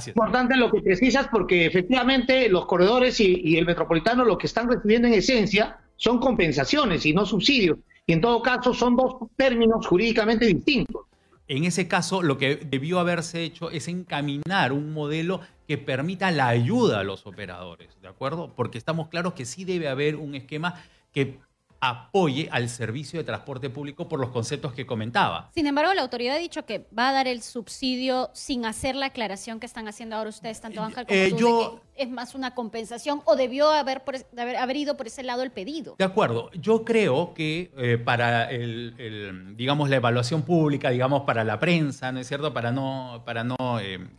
importante 0.06 0.56
lo 0.56 0.70
que 0.70 0.80
precisas 0.80 1.28
porque 1.28 1.66
efectivamente 1.66 2.48
los 2.48 2.66
corredores 2.66 3.20
y, 3.20 3.40
y 3.44 3.58
el 3.58 3.66
metropolitano 3.66 4.24
lo 4.24 4.38
que 4.38 4.46
están 4.46 4.68
recibiendo 4.68 5.08
en 5.08 5.14
esencia 5.14 5.78
son 5.96 6.18
compensaciones 6.18 7.04
y 7.04 7.12
no 7.12 7.26
subsidios. 7.26 7.78
Y 8.06 8.12
en 8.14 8.20
todo 8.20 8.42
caso 8.42 8.74
son 8.74 8.96
dos 8.96 9.14
términos 9.36 9.86
jurídicamente 9.86 10.46
distintos. 10.46 11.02
En 11.48 11.64
ese 11.64 11.86
caso, 11.86 12.22
lo 12.22 12.38
que 12.38 12.56
debió 12.56 12.98
haberse 12.98 13.42
hecho 13.42 13.70
es 13.70 13.88
encaminar 13.88 14.72
un 14.72 14.92
modelo 14.92 15.40
que 15.66 15.76
permita 15.78 16.30
la 16.30 16.48
ayuda 16.48 17.00
a 17.00 17.04
los 17.04 17.26
operadores, 17.26 18.00
¿de 18.00 18.08
acuerdo? 18.08 18.54
Porque 18.54 18.78
estamos 18.78 19.08
claros 19.08 19.34
que 19.34 19.44
sí 19.44 19.64
debe 19.64 19.88
haber 19.88 20.16
un 20.16 20.34
esquema 20.34 20.82
que 21.12 21.38
apoye 21.82 22.48
al 22.52 22.68
servicio 22.68 23.18
de 23.18 23.24
transporte 23.24 23.68
público 23.68 24.08
por 24.08 24.20
los 24.20 24.30
conceptos 24.30 24.72
que 24.72 24.86
comentaba. 24.86 25.50
Sin 25.52 25.66
embargo, 25.66 25.92
la 25.94 26.02
autoridad 26.02 26.36
ha 26.36 26.38
dicho 26.38 26.64
que 26.64 26.86
va 26.96 27.08
a 27.08 27.12
dar 27.12 27.26
el 27.26 27.42
subsidio 27.42 28.30
sin 28.34 28.64
hacer 28.64 28.94
la 28.94 29.06
aclaración 29.06 29.58
que 29.58 29.66
están 29.66 29.88
haciendo 29.88 30.14
ahora 30.14 30.30
ustedes, 30.30 30.60
tanto 30.60 30.80
Ángel 30.80 31.06
como 31.06 31.18
eh, 31.18 31.34
yo, 31.36 31.80
es 31.96 32.10
más 32.10 32.34
una 32.34 32.54
compensación 32.54 33.20
o 33.24 33.36
debió 33.36 33.70
haber, 33.70 34.02
haber, 34.36 34.76
ido 34.76 34.96
por 34.96 35.06
ese 35.06 35.22
lado 35.22 35.42
el 35.42 35.50
pedido. 35.50 35.94
De 35.98 36.04
acuerdo, 36.04 36.50
yo 36.52 36.84
creo 36.84 37.34
que 37.34 37.70
eh, 37.76 37.98
para 37.98 38.50
el, 38.50 39.54
digamos, 39.56 39.90
la 39.90 39.96
evaluación 39.96 40.42
pública, 40.42 40.90
digamos, 40.90 41.22
para 41.22 41.44
la 41.44 41.58
prensa, 41.58 42.12
¿no 42.12 42.20
es 42.20 42.26
cierto? 42.26 42.52
Para 42.52 42.72
no, 42.72 43.22
para 43.24 43.44
no, 43.44 43.56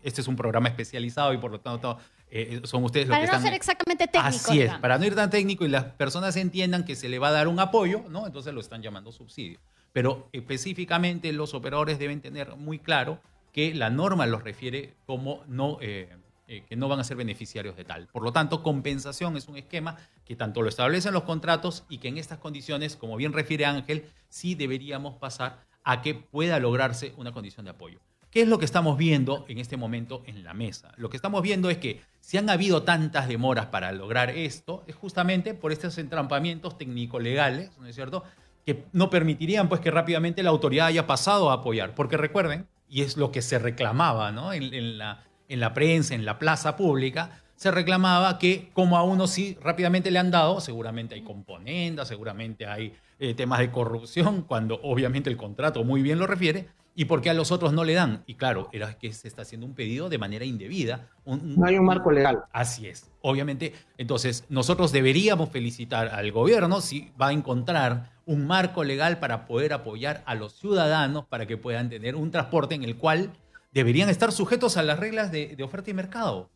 este 0.04 0.22
es 0.22 0.28
un 0.28 0.36
programa 0.36 0.70
especializado 0.70 1.34
y 1.34 1.38
por 1.38 1.52
lo 1.52 1.60
tanto 1.60 1.98
eh, 2.36 2.62
son 2.64 2.84
ustedes 2.84 3.08
los 3.08 3.16
para 3.16 3.30
que 3.30 3.38
no 3.38 3.44
ser 3.44 3.54
exactamente 3.54 4.08
técnico. 4.08 4.28
Así 4.28 4.62
es, 4.62 4.74
para 4.80 4.98
no 4.98 5.06
ir 5.06 5.14
tan 5.14 5.30
técnico 5.30 5.66
y 5.66 5.70
las 5.70 5.86
personas 5.86 6.36
entiendan 6.36 6.84
que 6.84 6.96
se 6.96 7.08
le 7.08 7.20
va 7.20 7.28
a 7.28 7.32
dar 7.32 7.48
un 7.48 7.60
apoyo, 7.60 8.04
¿no? 8.10 8.26
Entonces 8.26 8.54
lo 8.54 8.60
están 8.60 8.82
llamando 8.82 9.12
subsidio. 9.12 9.60
Pero 9.92 10.30
específicamente 10.32 11.32
los 11.32 11.54
operadores 11.54 12.00
deben 12.00 12.22
tener 12.22 12.56
muy 12.56 12.80
claro 12.80 13.20
que 13.52 13.76
la 13.76 13.92
norma 13.92 14.26
los 14.26 14.44
refiere 14.44 14.96
como 15.06 15.44
no, 15.48 15.78
eh, 16.54 16.64
que 16.70 16.76
no 16.76 16.88
van 16.88 17.00
a 17.00 17.04
ser 17.04 17.18
beneficiarios 17.18 17.76
de 17.76 17.84
tal. 17.84 18.08
Por 18.08 18.24
lo 18.24 18.32
tanto, 18.32 18.62
compensación 18.62 19.36
es 19.38 19.48
un 19.48 19.58
esquema 19.58 19.98
que 20.24 20.36
tanto 20.36 20.62
lo 20.62 20.70
establecen 20.70 21.12
los 21.12 21.24
contratos 21.24 21.84
y 21.90 21.98
que 21.98 22.10
en 22.10 22.20
estas 22.20 22.38
condiciones, 22.38 22.96
como 22.96 23.16
bien 23.16 23.34
refiere 23.34 23.66
Ángel, 23.66 24.06
sí 24.30 24.54
deberíamos 24.54 25.16
pasar 25.16 25.66
a 25.84 26.04
que 26.04 26.14
pueda 26.14 26.60
lograrse 26.60 27.14
una 27.18 27.32
condición 27.32 27.66
de 27.66 27.72
apoyo. 27.72 28.00
¿Qué 28.30 28.42
es 28.42 28.48
lo 28.48 28.60
que 28.60 28.66
estamos 28.66 28.98
viendo 28.98 29.46
en 29.48 29.58
este 29.58 29.78
momento 29.78 30.22
en 30.26 30.44
la 30.44 30.54
mesa? 30.54 30.92
Lo 30.98 31.10
que 31.10 31.18
estamos 31.18 31.42
viendo 31.42 31.70
es 31.72 31.78
que 31.78 32.02
si 32.20 32.38
han 32.38 32.50
habido 32.50 32.84
tantas 32.84 33.28
demoras 33.28 33.68
para 33.68 33.92
lograr 33.92 34.30
esto, 34.30 34.84
es 34.86 34.96
justamente 34.96 35.56
por 35.56 35.72
estos 35.72 35.98
entrampamientos 35.98 36.78
técnico-legales, 36.78 37.72
¿no 37.80 37.88
es 37.88 37.96
cierto?, 37.96 38.24
que 38.66 38.86
no 38.92 39.10
permitirían 39.10 39.70
pues 39.70 39.82
que 39.82 39.92
rápidamente 39.92 40.44
la 40.44 40.52
autoridad 40.52 40.88
haya 40.88 41.06
pasado 41.08 41.50
a 41.50 41.56
apoyar. 41.56 41.96
Porque 41.96 42.18
recuerden, 42.18 42.68
y 42.88 43.02
es 43.02 43.18
lo 43.18 43.32
que 43.32 43.42
se 43.42 43.60
reclamaba 43.60 44.32
¿no? 44.32 44.54
en, 44.54 44.98
la, 44.98 45.24
en 45.50 45.60
la 45.60 45.74
prensa, 45.74 46.16
en 46.16 46.26
la 46.26 46.40
plaza 46.40 46.76
pública, 46.76 47.42
se 47.56 47.72
reclamaba 47.72 48.40
que 48.40 48.70
como 48.74 48.98
a 48.98 49.04
uno 49.04 49.28
sí 49.28 49.58
rápidamente 49.62 50.12
le 50.12 50.20
han 50.20 50.32
dado, 50.32 50.60
seguramente 50.60 51.16
hay 51.16 51.22
componendas, 51.22 52.08
seguramente 52.08 52.66
hay 52.66 52.94
eh, 53.20 53.34
temas 53.34 53.60
de 53.60 53.72
corrupción, 53.72 54.42
cuando 54.42 54.80
obviamente 54.84 55.30
el 55.30 55.38
contrato 55.38 55.84
muy 55.84 56.02
bien 56.02 56.20
lo 56.20 56.28
refiere, 56.28 56.68
¿Y 56.96 57.06
por 57.06 57.22
qué 57.22 57.32
a 57.32 57.34
los 57.34 57.52
otros 57.52 57.74
no 57.74 57.84
le 57.84 57.94
dan? 57.94 58.24
Y 58.28 58.36
claro, 58.36 58.70
era 58.72 58.98
que 59.00 59.12
se 59.14 59.28
está 59.28 59.42
haciendo 59.42 59.66
un 59.66 59.74
pedido 59.74 60.10
de 60.10 60.20
manera 60.20 60.46
indebida. 60.46 61.10
no 61.26 61.66
hay 61.66 61.78
un 61.78 61.86
marco 61.86 62.12
legal. 62.12 62.44
Así 62.52 62.88
es. 62.88 63.10
Obviamente, 63.22 63.74
entonces 63.98 64.46
nosotros 64.50 64.92
deberíamos 64.92 65.50
felicitar 65.50 66.10
al 66.10 66.32
gobierno 66.32 66.82
si 66.82 67.12
va 67.20 67.30
a 67.30 67.34
encontrar 67.34 68.12
un 68.26 68.46
marco 68.46 68.84
legal 68.84 69.20
para 69.20 69.48
poder 69.48 69.74
apoyar 69.74 70.22
a 70.28 70.36
los 70.36 70.54
ciudadanos 70.54 71.26
para 71.26 71.48
que 71.48 71.58
puedan 71.58 71.90
tener 71.90 72.16
un 72.16 72.30
transporte 72.30 72.76
en 72.76 72.84
el 72.84 72.96
cual 72.96 73.32
deberían 73.74 74.10
estar 74.10 74.32
sujetos 74.32 74.78
a 74.78 74.84
las 74.84 75.00
reglas 75.00 75.32
de, 75.32 75.58
oferta 75.64 75.90
y 75.90 75.94
mercado. 75.94 76.50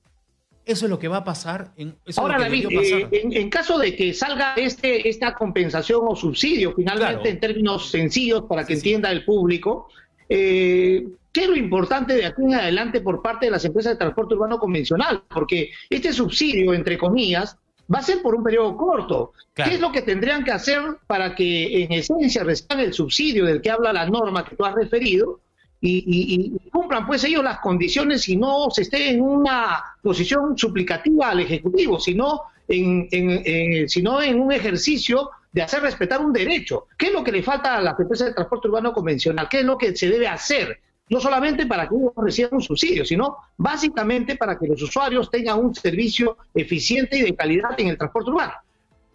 Eso 0.65 0.85
es 0.85 0.89
lo 0.89 0.99
que 0.99 1.07
va 1.07 1.17
a 1.17 1.23
pasar. 1.23 1.71
En, 1.77 1.95
Ahora, 2.17 2.39
David, 2.39 2.67
eh, 2.71 3.07
en, 3.11 3.49
caso 3.49 3.79
de 3.79 3.95
que 3.95 4.13
salga 4.13 4.53
este, 4.55 5.07
esta 5.07 5.33
compensación 5.33 6.01
o 6.03 6.15
subsidio, 6.15 6.73
finalmente 6.75 7.29
en 7.29 7.39
términos 7.39 7.89
sencillos 7.89 8.43
para 8.49 8.65
que 8.65 8.73
entienda 8.73 9.09
el 9.09 9.23
público, 9.23 9.87
eh, 10.27 11.07
¿qué 11.31 11.41
es 11.43 11.47
lo 11.47 11.55
importante 11.55 12.15
de 12.15 12.25
aquí 12.25 12.41
en 12.43 12.55
adelante 12.55 12.99
por 12.99 13.21
parte 13.21 13.45
de 13.45 13.51
las 13.51 13.63
empresas 13.63 13.93
de 13.93 13.97
transporte 13.97 14.35
urbano 14.35 14.59
convencional? 14.59 15.23
Porque 15.29 15.71
este 15.89 16.11
subsidio, 16.11 16.73
entre 16.73 16.97
comillas, 16.97 17.57
va 17.93 17.99
a 17.99 18.03
ser 18.03 18.21
por 18.21 18.35
un 18.35 18.43
periodo 18.43 18.75
corto. 18.75 19.31
¿Qué 19.53 19.75
es 19.75 19.79
lo 19.79 19.93
que 19.93 20.01
tendrían 20.01 20.43
que 20.43 20.51
hacer 20.51 20.81
para 21.07 21.33
que 21.33 21.83
en 21.83 21.93
esencia 21.93 22.43
reciban 22.43 22.81
el 22.81 22.93
subsidio 22.93 23.45
del 23.45 23.61
que 23.61 23.71
habla 23.71 23.93
la 23.93 24.05
norma 24.05 24.43
que 24.43 24.57
tú 24.57 24.65
has 24.65 24.75
referido? 24.75 25.39
Y, 25.81 26.53
cumplan 26.71 27.05
pues 27.05 27.23
ellos 27.23 27.43
las 27.43 27.59
condiciones 27.59 28.27
y 28.29 28.35
no 28.35 28.69
se 28.71 28.83
esté 28.83 29.11
en 29.11 29.21
una 29.21 29.83
posición 30.01 30.57
suplicativa 30.57 31.29
al 31.29 31.41
Ejecutivo, 31.41 31.99
sino 31.99 32.43
en, 32.67 33.87
sino 33.87 34.21
en 34.21 34.39
un 34.39 34.51
ejercicio 34.51 35.29
de 35.51 35.61
hacer 35.61 35.81
respetar 35.81 36.19
un 36.19 36.33
derecho. 36.33 36.87
¿Qué 36.97 37.07
es 37.07 37.13
lo 37.13 37.23
que 37.23 37.31
le 37.31 37.43
falta 37.43 37.77
a 37.77 37.81
las 37.81 37.99
empresas 37.99 38.27
de 38.27 38.33
transporte 38.33 38.67
urbano 38.67 38.93
convencional? 38.93 39.47
¿Qué 39.49 39.59
es 39.59 39.65
lo 39.65 39.77
que 39.77 39.95
se 39.95 40.09
debe 40.09 40.27
hacer? 40.27 40.79
No 41.09 41.19
solamente 41.21 41.65
para 41.65 41.87
que 41.87 41.95
ellos 41.95 42.11
reciban 42.17 42.55
un 42.55 42.61
subsidio, 42.61 43.05
sino 43.05 43.37
básicamente 43.55 44.35
para 44.35 44.59
que 44.59 44.67
los 44.67 44.81
usuarios 44.81 45.29
tengan 45.29 45.59
un 45.59 45.73
servicio 45.73 46.37
eficiente 46.53 47.17
y 47.17 47.21
de 47.21 47.35
calidad 47.35 47.79
en 47.79 47.87
el 47.87 47.97
transporte 47.97 48.29
urbano. 48.29 48.53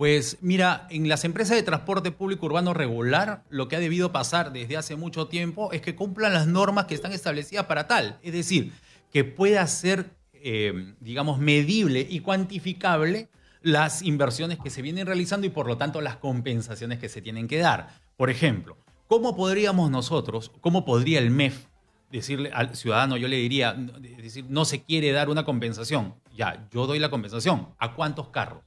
Pues 0.03 0.39
mira, 0.41 0.89
en 0.91 1.09
las 1.09 1.25
empresas 1.25 1.57
de 1.57 1.63
transporte 1.63 2.11
público 2.11 2.47
urbano 2.47 2.75
regular, 2.75 3.45
lo 3.51 3.69
que 3.69 3.77
ha 3.77 3.79
debido 3.79 4.11
pasar 4.11 4.53
desde 4.53 4.77
hace 4.77 4.97
mucho 4.97 5.29
tiempo 5.29 5.71
es 5.71 5.81
que 5.81 5.95
cumplan 5.95 6.33
las 6.33 6.49
normas 6.49 6.87
que 6.87 6.97
están 6.97 7.13
establecidas 7.13 7.67
para 7.67 7.87
tal. 7.87 8.19
Es 8.21 8.33
decir, 8.33 8.73
que 9.13 9.23
pueda 9.23 9.65
ser, 9.69 10.11
eh, 10.33 10.97
digamos, 10.99 11.39
medible 11.39 12.05
y 12.11 12.19
cuantificable 12.19 13.29
las 13.61 14.03
inversiones 14.03 14.59
que 14.59 14.71
se 14.71 14.83
vienen 14.83 15.07
realizando 15.07 15.47
y 15.47 15.51
por 15.51 15.69
lo 15.69 15.77
tanto 15.77 16.01
las 16.01 16.17
compensaciones 16.17 16.99
que 16.99 17.09
se 17.09 17.23
tienen 17.23 17.47
que 17.47 17.59
dar. 17.59 18.01
Por 18.17 18.29
ejemplo, 18.29 18.77
¿cómo 19.07 19.37
podríamos 19.37 19.89
nosotros, 19.89 20.51
cómo 20.61 20.85
podría 20.85 21.21
el 21.21 21.31
MEF 21.31 21.67
decirle 22.11 22.51
al 22.53 22.75
ciudadano, 22.75 23.17
yo 23.19 23.29
le 23.29 23.37
diría, 23.37 23.73
decir, 23.75 24.47
no 24.49 24.65
se 24.65 24.83
quiere 24.83 25.13
dar 25.13 25.29
una 25.29 25.45
compensación? 25.45 26.17
Ya, 26.35 26.69
yo 26.73 26.89
doy 26.89 26.99
la 26.99 27.09
compensación. 27.09 27.69
¿A 27.79 27.95
cuántos 27.95 28.31
carros? 28.31 28.65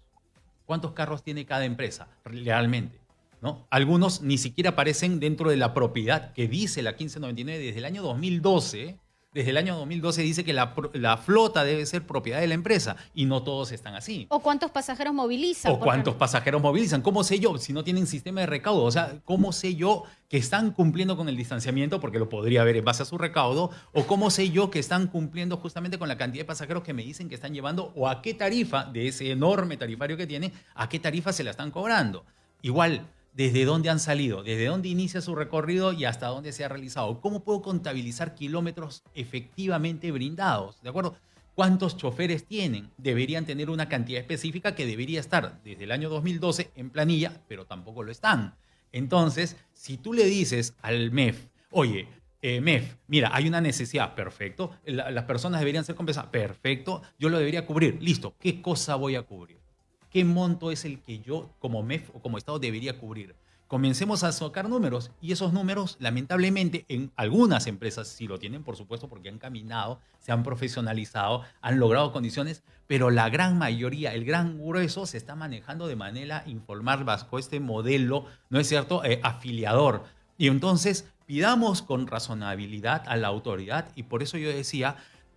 ¿Cuántos 0.66 0.92
carros 0.94 1.24
tiene 1.24 1.46
cada 1.46 1.66
empresa 1.66 2.08
realmente? 2.24 3.00
¿No? 3.42 3.68
Algunos 3.70 4.22
ni 4.22 4.38
siquiera 4.38 4.72
aparecen 4.72 5.20
dentro 5.20 5.50
de 5.50 5.58
la 5.58 5.74
propiedad 5.74 6.34
que 6.34 6.48
dice 6.48 6.82
la 6.82 6.92
1599 6.92 7.64
desde 7.64 7.80
el 7.80 7.86
año 7.86 8.02
2012 8.02 8.98
desde 9.36 9.50
el 9.50 9.58
año 9.58 9.76
2012 9.76 10.22
dice 10.22 10.46
que 10.46 10.54
la, 10.54 11.18
flota 11.18 11.66
debe 11.66 11.86
ser 11.86 12.08
propiedad 12.08 12.40
de 12.40 12.48
la 12.48 12.54
empresa 12.54 12.96
y 13.14 13.26
no 13.26 13.44
todos 13.44 13.74
están 13.74 13.94
así. 13.94 14.28
¿O 14.30 14.40
cuántos 14.40 14.72
pasajeros 14.72 15.14
movilizan? 15.14 15.74
¿O 15.74 15.80
cuántos 15.80 16.16
pasajeros 16.16 16.62
movilizan? 16.62 17.02
¿Cómo 17.02 17.22
sé 17.26 17.38
yo 17.38 17.58
si 17.58 17.74
no 17.74 17.84
tienen 17.84 18.08
sistema 18.08 18.40
de 18.40 18.48
recaudo? 18.48 18.86
O 18.86 18.92
sea, 18.92 19.20
¿cómo 19.26 19.52
sé 19.52 19.76
yo 19.76 20.06
que 20.30 20.38
están 20.38 20.72
cumpliendo 20.72 21.18
con 21.18 21.28
el 21.28 21.36
distanciamiento 21.36 22.00
porque 22.00 22.18
lo 22.18 22.30
podría 22.30 22.64
ver 22.64 22.78
en 22.78 22.86
base 22.86 23.04
a 23.04 23.06
su 23.06 23.18
recaudo? 23.18 23.72
¿O 23.92 24.08
cómo 24.08 24.32
sé 24.32 24.52
yo 24.52 24.72
que 24.72 24.80
están 24.80 25.08
cumpliendo 25.08 25.58
justamente 25.58 26.00
con 26.00 26.08
la 26.08 26.18
cantidad 26.18 26.44
de 26.44 26.48
pasajeros 26.48 26.84
que 26.84 26.94
me 26.94 27.04
dicen 27.04 27.28
que 27.28 27.36
están 27.36 27.54
llevando? 27.54 27.92
¿O 27.94 28.08
a 28.08 28.22
qué 28.22 28.36
tarifa 28.36 28.86
de 28.86 29.10
ese 29.10 29.32
enorme 29.32 29.76
tarifario 29.76 30.16
que 30.16 30.28
tiene, 30.28 30.54
a 30.76 30.88
qué 30.88 30.98
tarifa 30.98 31.34
se 31.34 31.44
la 31.44 31.52
están 31.52 31.72
cobrando? 31.72 32.24
Igual, 32.62 33.06
desde 33.36 33.66
dónde 33.66 33.90
han 33.90 34.00
salido, 34.00 34.44
desde 34.44 34.66
dónde 34.66 34.88
inicia 34.88 35.20
su 35.20 35.36
recorrido 35.36 35.92
y 35.92 36.06
hasta 36.06 36.28
dónde 36.28 36.54
se 36.54 36.64
ha 36.64 36.70
realizado. 36.70 37.20
¿Cómo 37.20 37.44
puedo 37.44 37.62
contabilizar 37.62 38.34
kilómetros 38.34 39.04
efectivamente 39.14 40.12
brindados? 40.12 40.82
¿De 40.82 40.90
acuerdo? 40.90 41.16
¿Cuántos 41.54 41.98
choferes 41.98 42.46
tienen? 42.46 42.90
Deberían 42.98 43.46
tener 43.46 43.70
una 43.70 43.90
cantidad 43.90 44.22
específica 44.22 44.74
que 44.74 44.86
debería 44.86 45.20
estar 45.20 45.62
desde 45.64 45.84
el 45.84 45.92
año 45.92 46.10
2012 46.10 46.72
en 46.76 46.90
planilla, 46.90 47.42
pero 47.48 47.66
tampoco 47.66 48.04
lo 48.04 48.12
están. 48.12 48.56
Entonces, 48.94 49.58
si 49.74 49.98
tú 49.98 50.14
le 50.14 50.26
dices 50.26 50.74
al 50.82 51.12
MEF, 51.12 51.48
oye, 51.72 52.08
eh, 52.42 52.62
MEF, 52.62 52.96
mira, 53.08 53.32
hay 53.34 53.48
una 53.48 53.60
necesidad, 53.60 54.16
perfecto, 54.16 54.78
las 54.86 55.26
personas 55.26 55.60
deberían 55.60 55.84
ser 55.84 55.96
compensadas, 55.96 56.30
perfecto, 56.30 57.02
yo 57.20 57.28
lo 57.28 57.38
debería 57.38 57.66
cubrir, 57.66 58.02
listo, 58.02 58.36
¿qué 58.40 58.62
cosa 58.62 58.96
voy 58.96 59.16
a 59.16 59.24
cubrir? 59.24 59.65
Qué 60.16 60.24
monto 60.24 60.72
es 60.72 60.86
el 60.86 61.02
que 61.02 61.20
yo 61.20 61.50
como 61.60 61.84
MEF 61.84 62.10
o 62.14 62.22
como 62.22 62.38
Estado 62.38 62.58
debería 62.58 62.98
cubrir. 62.98 63.36
Comencemos 63.68 64.24
a 64.24 64.32
sacar 64.32 64.70
números 64.70 65.12
y 65.20 65.34
esos 65.34 65.52
números, 65.52 65.98
lamentablemente, 66.00 66.86
en 66.88 67.12
algunas 67.18 67.68
empresas 67.68 68.08
sí 68.08 68.26
lo 68.26 68.40
tienen, 68.40 68.64
por 68.64 68.78
supuesto, 68.78 69.10
porque 69.10 69.28
han 69.28 69.40
caminado, 69.40 70.00
se 70.22 70.32
han 70.32 70.42
profesionalizado, 70.42 71.42
han 71.60 71.80
logrado 71.80 72.14
condiciones, 72.14 72.64
pero 72.88 73.10
la 73.12 73.30
gran 73.30 73.58
mayoría, 73.58 74.14
el 74.14 74.24
gran 74.24 74.58
grueso, 74.58 75.06
se 75.06 75.18
está 75.18 75.36
manejando 75.36 75.86
de 75.86 75.98
manera 75.98 76.44
informal 76.46 77.04
bajo 77.04 77.38
este 77.38 77.60
modelo, 77.60 78.24
¿no 78.50 78.58
es 78.62 78.70
cierto?, 78.70 79.04
eh, 79.04 79.20
afiliador. 79.22 80.06
Y 80.38 80.48
entonces 80.48 81.10
pidamos 81.26 81.82
con 81.82 82.08
razonabilidad 82.08 83.04
a 83.08 83.18
la 83.18 83.28
autoridad 83.28 83.92
y 83.96 84.04
por 84.04 84.24
eso 84.24 84.38
yo 84.38 84.48
decía, 84.48 84.96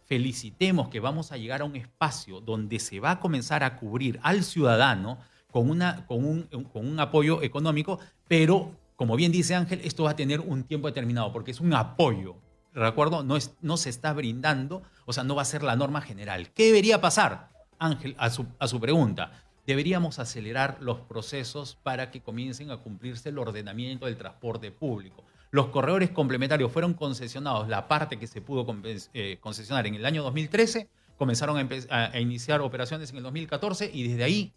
felicitemos 0.09 0.89
que 0.89 1.01
vamos 1.01 1.33
a 1.33 1.37
llegar 1.37 1.61
a 1.61 1.65
un 1.65 1.77
espacio 1.77 2.41
donde 2.41 2.79
se 2.79 2.99
va 2.99 3.13
a 3.13 3.21
comenzar 3.21 3.63
a 3.63 3.77
cubrir 3.77 4.19
al 4.23 4.43
ciudadano 4.43 5.19
con, 5.53 5.71
un, 5.71 6.97
apoyo 6.99 7.43
económico, 7.43 7.99
pero 8.27 8.73
como 8.97 9.17
bien 9.17 9.33
dice 9.33 9.55
Ángel, 9.55 9.81
esto 9.85 10.05
va 10.05 10.11
a 10.11 10.17
tener 10.17 10.41
un 10.41 10.65
tiempo 10.65 10.89
determinado 10.89 11.33
porque 11.33 11.51
es 11.51 11.61
un 11.61 11.75
apoyo. 11.75 12.37
¿De 12.75 12.93
No, 13.25 13.37
es, 13.37 13.55
no 13.61 13.77
se 13.77 13.91
está 13.91 14.13
brindando, 14.13 14.83
o 15.05 15.13
sea, 15.13 15.25
no 15.25 15.35
va 15.35 15.43
a 15.43 15.47
ser 15.47 15.63
la 15.63 15.77
norma 15.77 16.01
general. 16.01 16.51
¿Qué 16.53 16.67
debería 16.67 17.01
pasar? 17.01 17.51
Ángel, 17.79 18.17
a 18.19 18.31
su 18.31 18.81
pregunta, 18.81 19.33
deberíamos 19.67 20.19
acelerar 20.19 20.79
los 20.81 21.01
procesos 21.01 21.77
para 21.83 22.11
que 22.11 22.23
comiencen 22.23 22.71
a 22.71 22.79
cumplirse 22.79 23.29
el 23.29 23.39
ordenamiento 23.39 24.07
del 24.07 24.17
transporte 24.17 24.71
público. 24.71 25.25
Los 25.51 25.69
corredores 25.69 26.11
complementarios 26.11 26.71
fueron 26.71 26.93
concesionados, 26.93 27.69
la 27.69 27.89
parte 27.89 28.19
que 28.19 28.27
se 28.27 28.43
pudo 28.43 28.67
eh, 28.85 29.39
concesionar 29.41 29.87
en 29.87 29.95
el 29.95 30.05
año 30.05 30.23
2013, 30.23 30.89
comenzaron 31.17 31.69
a, 31.91 32.21
iniciar 32.21 32.61
operaciones 32.61 33.11
en 33.11 33.17
el 33.17 33.23
2014 33.23 33.91
y 33.93 34.09
desde 34.09 34.25
ahí 34.25 34.53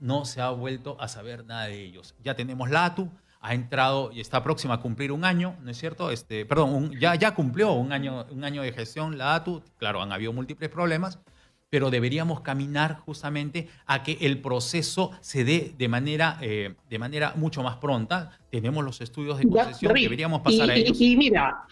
no 0.00 0.26
se 0.26 0.42
ha 0.42 0.50
vuelto 0.50 1.00
a 1.00 1.08
saber 1.08 1.46
nada 1.46 1.66
de 1.66 1.82
ellos. 1.82 2.14
Ya 2.22 2.34
tenemos 2.34 2.68
la 2.68 2.84
ATU, 2.84 3.10
ha 3.40 3.54
entrado 3.54 4.12
y 4.12 4.20
está 4.20 4.42
próxima 4.42 4.74
a 4.74 4.80
cumplir 4.80 5.12
un 5.12 5.24
año, 5.24 5.56
¿no 5.62 5.70
es 5.70 5.78
cierto? 5.78 6.10
Este, 6.10 6.44
perdón, 6.44 6.92
ya, 6.98 7.14
ya 7.14 7.34
cumplió 7.34 7.72
un 7.72 7.92
año, 7.92 8.26
un 8.30 8.44
año 8.44 8.62
de 8.62 8.72
gestión 8.72 9.16
la 9.16 9.34
ATU, 9.34 9.62
claro, 9.78 10.02
han 10.02 10.12
habido 10.12 10.32
múltiples 10.32 10.68
problemas, 10.68 11.20
pero 11.74 11.90
deberíamos 11.90 12.40
caminar 12.40 13.00
justamente 13.00 13.66
a 13.86 14.04
que 14.04 14.16
el 14.20 14.38
proceso 14.38 15.10
se 15.20 15.42
dé 15.42 15.72
de 15.76 15.88
manera, 15.88 16.38
eh, 16.40 16.74
de 16.88 16.98
manera 17.00 17.32
mucho 17.34 17.64
más 17.64 17.78
pronta. 17.78 18.38
Tenemos 18.48 18.84
los 18.84 19.00
estudios 19.00 19.38
de 19.38 19.48
concesión, 19.48 19.92
deberíamos 19.92 20.40
pasar 20.42 20.70
a 20.70 20.76
ellos. 20.76 20.96
Y, 21.00 21.16
mira, 21.16 21.64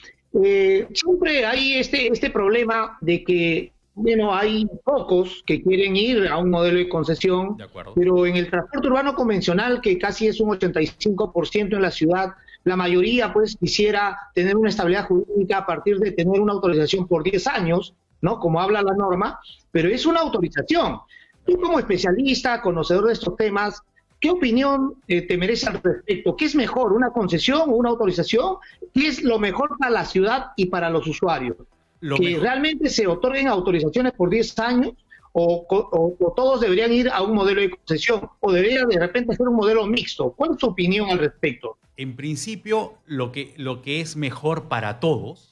eh, 0.43 0.89
siempre 0.93 1.47
hay 1.47 1.75
este, 1.75 2.09
este 2.09 2.31
problema 2.31 2.99
de 3.01 3.23
que 3.23 3.73
bueno, 3.95 4.35
hay 4.35 4.67
pocos 4.83 5.45
que 5.47 5.63
quieren 5.63 5.95
ir 5.95 6.27
a 6.27 6.37
un 6.39 6.51
modelo 6.51 6.79
de 6.79 6.89
concesión, 6.89 7.57
pero 7.95 8.27
en 8.27 8.35
el 8.35 8.51
transporte 8.51 8.89
urbano 8.89 9.15
convencional, 9.15 9.81
que 9.81 9.99
casi 9.99 10.27
es 10.27 10.41
un 10.41 10.51
85% 10.51 11.77
en 11.77 11.83
la 11.83 11.93
ciudad, 11.93 12.33
la 12.65 12.75
mayoría 12.75 13.33
pues 13.33 13.57
quisiera 13.57 14.19
tener 14.35 14.57
una 14.57 14.71
estabilidad 14.71 15.07
jurídica 15.07 15.59
a 15.59 15.67
partir 15.67 15.99
de 16.01 16.11
tener 16.11 16.41
una 16.41 16.55
autorización 16.55 17.07
por 17.07 17.23
10 17.23 17.47
años, 17.47 17.95
¿no? 18.23 18.39
Como 18.39 18.61
habla 18.61 18.81
la 18.83 18.95
norma, 18.95 19.39
pero 19.71 19.89
es 19.89 20.07
una 20.07 20.21
autorización. 20.21 21.01
Tú 21.45 21.61
como 21.61 21.79
especialista, 21.79 22.63
conocedor 22.63 23.07
de 23.07 23.13
estos 23.13 23.37
temas, 23.37 23.83
¿qué 24.21 24.31
opinión 24.31 24.95
eh, 25.09 25.23
te 25.23 25.37
merece 25.37 25.69
al 25.69 25.83
respecto? 25.83 26.37
¿Qué 26.37 26.47
es 26.47 26.55
mejor, 26.55 26.93
una 26.93 27.11
concesión 27.11 27.63
o 27.69 27.75
una 27.75 27.91
autorización? 27.91 28.57
¿Qué 28.95 29.09
es 29.09 29.23
lo 29.23 29.39
mejor 29.39 29.77
para 29.77 29.91
la 29.91 30.05
ciudad 30.07 30.53
y 30.57 30.67
para 30.67 30.89
los 30.89 31.07
usuarios? 31.07 31.57
¿Que 32.01 32.39
realmente 32.39 32.89
se 32.89 33.07
otorguen 33.07 33.49
autorizaciones 33.49 34.13
por 34.13 34.31
10 34.31 34.59
años 34.61 34.93
o, 35.33 35.67
o, 35.69 36.35
todos 36.37 36.61
deberían 36.61 36.93
ir 36.93 37.09
a 37.09 37.23
un 37.23 37.35
modelo 37.35 37.61
de 37.61 37.71
concesión 37.71 38.29
o 38.41 38.53
debería 38.53 38.85
de 38.85 38.99
repente 38.99 39.37
ser 39.37 39.49
un 39.49 39.57
modelo 39.57 39.87
mixto? 39.87 40.33
¿Cuál 40.33 40.53
es 40.53 40.59
tu 40.59 40.67
opinión 40.69 41.11
al 41.11 41.19
respecto? 41.19 41.77
En 41.97 42.17
principio, 42.17 42.95
lo 43.07 43.31
que, 43.31 43.55
lo 43.57 43.83
que 43.83 44.01
es 44.01 44.17
mejor 44.17 44.69
para 44.69 44.99
todos 44.99 45.52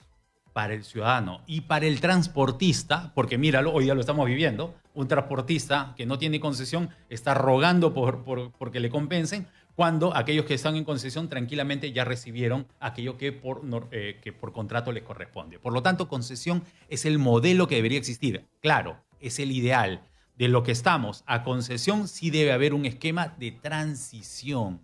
para 0.53 0.75
el 0.75 0.85
ciudadano 0.85 1.43
y 1.47 1.63
para 1.63 1.87
el 1.87 2.01
transportista, 2.01 3.13
porque 3.15 3.39
míralo, 3.39 3.73
hoy 3.73 3.87
ya 3.87 3.95
lo 3.95 4.01
estamos 4.01 4.27
viviendo, 4.27 4.75
un 4.95 5.09
transportista 5.09 5.95
que 5.97 6.07
no 6.07 6.19
tiene 6.19 6.41
concesión 6.41 6.91
está 7.09 7.35
rogando 7.35 7.95
por, 7.95 8.25
por, 8.25 8.71
que 8.71 8.81
le 8.81 8.91
compensen, 8.91 9.47
cuando 9.77 10.15
aquellos 10.17 10.45
que 10.45 10.55
están 10.55 10.77
en 10.77 10.85
concesión 10.85 11.29
tranquilamente 11.29 11.93
ya 11.93 12.05
recibieron 12.05 12.67
aquello 12.81 13.17
que 13.17 13.33
por, 13.33 13.63
eh, 13.93 14.19
que 14.23 14.33
por 14.33 14.53
contrato 14.53 14.93
les 14.93 15.05
corresponde. 15.05 15.59
Por 15.59 15.73
lo 15.73 15.83
tanto, 15.83 16.09
concesión 16.09 16.65
es 16.89 17.05
el 17.05 17.19
modelo 17.19 17.67
que 17.67 17.77
debería 17.77 17.99
existir. 17.99 18.45
Claro, 18.61 18.99
es 19.21 19.39
el 19.39 19.53
ideal. 19.53 20.03
De 20.37 20.49
lo 20.49 20.63
que 20.63 20.73
estamos 20.73 21.23
a 21.27 21.43
concesión 21.43 22.09
sí 22.09 22.31
debe 22.31 22.53
haber 22.53 22.75
un 22.75 22.85
esquema 22.85 23.35
de 23.39 23.53
transición, 23.53 24.81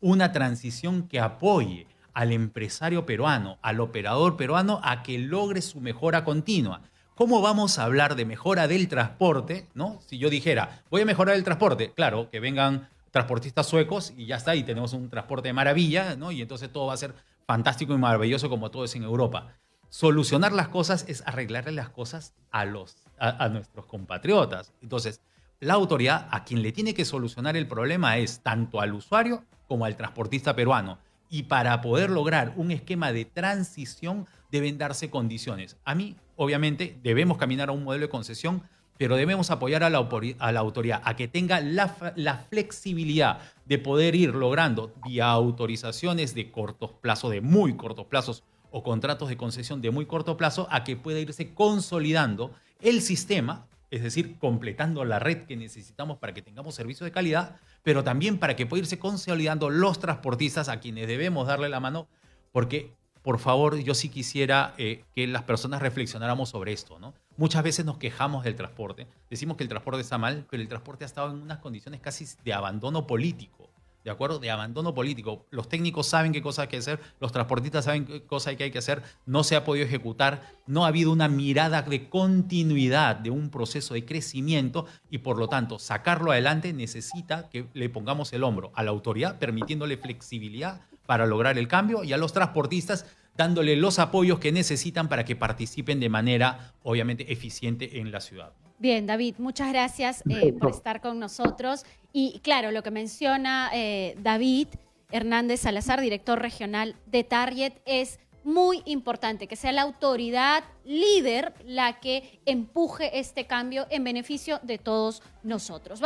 una 0.00 0.32
transición 0.32 1.08
que 1.08 1.20
apoye 1.20 1.86
al 2.16 2.32
empresario 2.32 3.04
peruano, 3.04 3.58
al 3.60 3.78
operador 3.78 4.38
peruano, 4.38 4.80
a 4.82 5.02
que 5.02 5.18
logre 5.18 5.60
su 5.60 5.82
mejora 5.82 6.24
continua. 6.24 6.80
¿Cómo 7.14 7.42
vamos 7.42 7.78
a 7.78 7.84
hablar 7.84 8.16
de 8.16 8.24
mejora 8.24 8.66
del 8.66 8.88
transporte? 8.88 9.66
¿no? 9.74 10.00
Si 10.06 10.16
yo 10.16 10.30
dijera, 10.30 10.82
voy 10.88 11.02
a 11.02 11.04
mejorar 11.04 11.36
el 11.36 11.44
transporte, 11.44 11.92
claro, 11.92 12.30
que 12.30 12.40
vengan 12.40 12.88
transportistas 13.10 13.66
suecos 13.66 14.14
y 14.16 14.24
ya 14.24 14.36
está, 14.36 14.56
y 14.56 14.62
tenemos 14.62 14.94
un 14.94 15.10
transporte 15.10 15.48
de 15.48 15.52
maravilla, 15.52 16.16
¿no? 16.16 16.32
Y 16.32 16.40
entonces 16.40 16.72
todo 16.72 16.86
va 16.86 16.94
a 16.94 16.96
ser 16.96 17.14
fantástico 17.46 17.92
y 17.92 17.98
maravilloso 17.98 18.48
como 18.48 18.70
todo 18.70 18.86
es 18.86 18.94
en 18.94 19.02
Europa. 19.02 19.52
Solucionar 19.90 20.54
las 20.54 20.68
cosas 20.68 21.04
es 21.08 21.22
arreglarle 21.26 21.72
las 21.72 21.90
cosas 21.90 22.32
a, 22.50 22.64
los, 22.64 22.96
a 23.18 23.46
nuestros 23.50 23.84
compatriotas. 23.84 24.72
Entonces, 24.80 25.20
la 25.60 25.74
autoridad 25.74 26.28
a 26.30 26.44
quien 26.44 26.62
le 26.62 26.72
tiene 26.72 26.94
que 26.94 27.04
solucionar 27.04 27.58
el 27.58 27.68
problema 27.68 28.16
es 28.16 28.40
tanto 28.40 28.80
al 28.80 28.94
usuario 28.94 29.44
como 29.68 29.84
al 29.84 29.96
transportista 29.96 30.56
peruano. 30.56 30.98
Y 31.28 31.44
para 31.44 31.80
poder 31.80 32.10
lograr 32.10 32.52
un 32.56 32.70
esquema 32.70 33.12
de 33.12 33.24
transición 33.24 34.26
deben 34.50 34.78
darse 34.78 35.10
condiciones. 35.10 35.76
A 35.84 35.94
mí, 35.94 36.16
obviamente, 36.36 36.98
debemos 37.02 37.38
caminar 37.38 37.68
a 37.68 37.72
un 37.72 37.84
modelo 37.84 38.06
de 38.06 38.10
concesión, 38.10 38.62
pero 38.98 39.16
debemos 39.16 39.50
apoyar 39.50 39.82
a 39.82 39.90
la, 39.90 39.98
autoridad 39.98 41.02
a 41.04 41.16
que 41.16 41.28
tenga 41.28 41.60
la, 41.60 42.14
la, 42.16 42.38
flexibilidad 42.48 43.40
de 43.66 43.78
poder 43.78 44.14
ir 44.14 44.34
logrando 44.34 44.94
vía 45.04 45.28
autorizaciones 45.28 46.34
de 46.34 46.50
cortos 46.50 46.92
plazos, 46.92 47.30
de 47.30 47.40
muy 47.40 47.76
cortos 47.76 48.06
plazos, 48.06 48.42
o 48.70 48.82
contratos 48.82 49.28
de 49.28 49.36
concesión 49.36 49.80
de 49.80 49.90
muy 49.90 50.06
corto 50.06 50.36
plazo, 50.36 50.68
a 50.70 50.84
que 50.84 50.96
pueda 50.96 51.18
irse 51.18 51.54
consolidando 51.54 52.52
el 52.80 53.00
sistema 53.00 53.66
es 53.96 54.02
decir, 54.02 54.38
completando 54.38 55.04
la 55.04 55.18
red 55.18 55.44
que 55.46 55.56
necesitamos 55.56 56.18
para 56.18 56.34
que 56.34 56.42
tengamos 56.42 56.74
servicios 56.74 57.06
de 57.06 57.12
calidad, 57.12 57.56
pero 57.82 58.04
también 58.04 58.38
para 58.38 58.56
que 58.56 58.66
pueda 58.66 58.82
irse 58.82 58.98
consolidando 58.98 59.70
los 59.70 59.98
transportistas 59.98 60.68
a 60.68 60.80
quienes 60.80 61.08
debemos 61.08 61.46
darle 61.46 61.68
la 61.68 61.80
mano, 61.80 62.08
porque, 62.52 62.92
por 63.22 63.38
favor, 63.38 63.76
yo 63.78 63.94
sí 63.94 64.08
quisiera 64.08 64.74
eh, 64.78 65.04
que 65.14 65.26
las 65.26 65.42
personas 65.42 65.82
reflexionáramos 65.82 66.48
sobre 66.48 66.72
esto, 66.72 66.98
¿no? 66.98 67.14
Muchas 67.36 67.62
veces 67.62 67.84
nos 67.84 67.98
quejamos 67.98 68.44
del 68.44 68.56
transporte, 68.56 69.06
decimos 69.28 69.56
que 69.56 69.64
el 69.64 69.68
transporte 69.68 70.00
está 70.00 70.18
mal, 70.18 70.46
pero 70.50 70.62
el 70.62 70.68
transporte 70.68 71.04
ha 71.04 71.06
estado 71.06 71.30
en 71.30 71.42
unas 71.42 71.58
condiciones 71.58 72.00
casi 72.00 72.26
de 72.44 72.52
abandono 72.52 73.06
político. 73.06 73.70
¿De 74.06 74.12
acuerdo? 74.12 74.38
De 74.38 74.52
abandono 74.52 74.94
político. 74.94 75.46
Los 75.50 75.68
técnicos 75.68 76.06
saben 76.06 76.32
qué 76.32 76.40
cosa 76.40 76.62
hay 76.62 76.68
que 76.68 76.76
hacer, 76.76 77.00
los 77.18 77.32
transportistas 77.32 77.86
saben 77.86 78.04
qué 78.04 78.22
cosa 78.22 78.50
hay 78.50 78.56
que 78.56 78.78
hacer, 78.78 79.02
no 79.26 79.42
se 79.42 79.56
ha 79.56 79.64
podido 79.64 79.84
ejecutar, 79.84 80.42
no 80.68 80.84
ha 80.84 80.88
habido 80.88 81.10
una 81.10 81.26
mirada 81.26 81.82
de 81.82 82.08
continuidad 82.08 83.16
de 83.16 83.30
un 83.30 83.50
proceso 83.50 83.94
de 83.94 84.04
crecimiento 84.04 84.86
y 85.10 85.18
por 85.18 85.38
lo 85.38 85.48
tanto 85.48 85.80
sacarlo 85.80 86.30
adelante 86.30 86.72
necesita 86.72 87.50
que 87.50 87.66
le 87.74 87.88
pongamos 87.88 88.32
el 88.32 88.44
hombro 88.44 88.70
a 88.76 88.84
la 88.84 88.92
autoridad, 88.92 89.40
permitiéndole 89.40 89.96
flexibilidad 89.96 90.82
para 91.06 91.26
lograr 91.26 91.58
el 91.58 91.66
cambio 91.66 92.04
y 92.04 92.12
a 92.12 92.16
los 92.16 92.32
transportistas 92.32 93.06
dándole 93.36 93.76
los 93.76 93.98
apoyos 93.98 94.38
que 94.38 94.52
necesitan 94.52 95.08
para 95.08 95.24
que 95.24 95.36
participen 95.36 96.00
de 96.00 96.08
manera 96.08 96.74
obviamente 96.82 97.32
eficiente 97.32 97.98
en 97.98 98.10
la 98.10 98.20
ciudad. 98.20 98.52
Bien, 98.78 99.06
David, 99.06 99.36
muchas 99.38 99.70
gracias 99.70 100.22
eh, 100.28 100.52
por 100.52 100.70
estar 100.70 101.00
con 101.00 101.18
nosotros. 101.18 101.84
Y 102.12 102.40
claro, 102.40 102.70
lo 102.70 102.82
que 102.82 102.90
menciona 102.90 103.70
eh, 103.72 104.16
David 104.22 104.68
Hernández 105.10 105.60
Salazar, 105.60 106.00
director 106.00 106.40
regional 106.40 106.96
de 107.06 107.24
Target, 107.24 107.74
es 107.86 108.18
muy 108.46 108.82
importante 108.84 109.48
que 109.48 109.56
sea 109.56 109.72
la 109.72 109.82
autoridad 109.82 110.62
líder 110.84 111.52
la 111.64 111.98
que 111.98 112.40
empuje 112.46 113.18
este 113.18 113.46
cambio 113.46 113.86
en 113.90 114.04
beneficio 114.04 114.60
de 114.62 114.78
todos 114.78 115.22
nosotros. 115.42 116.00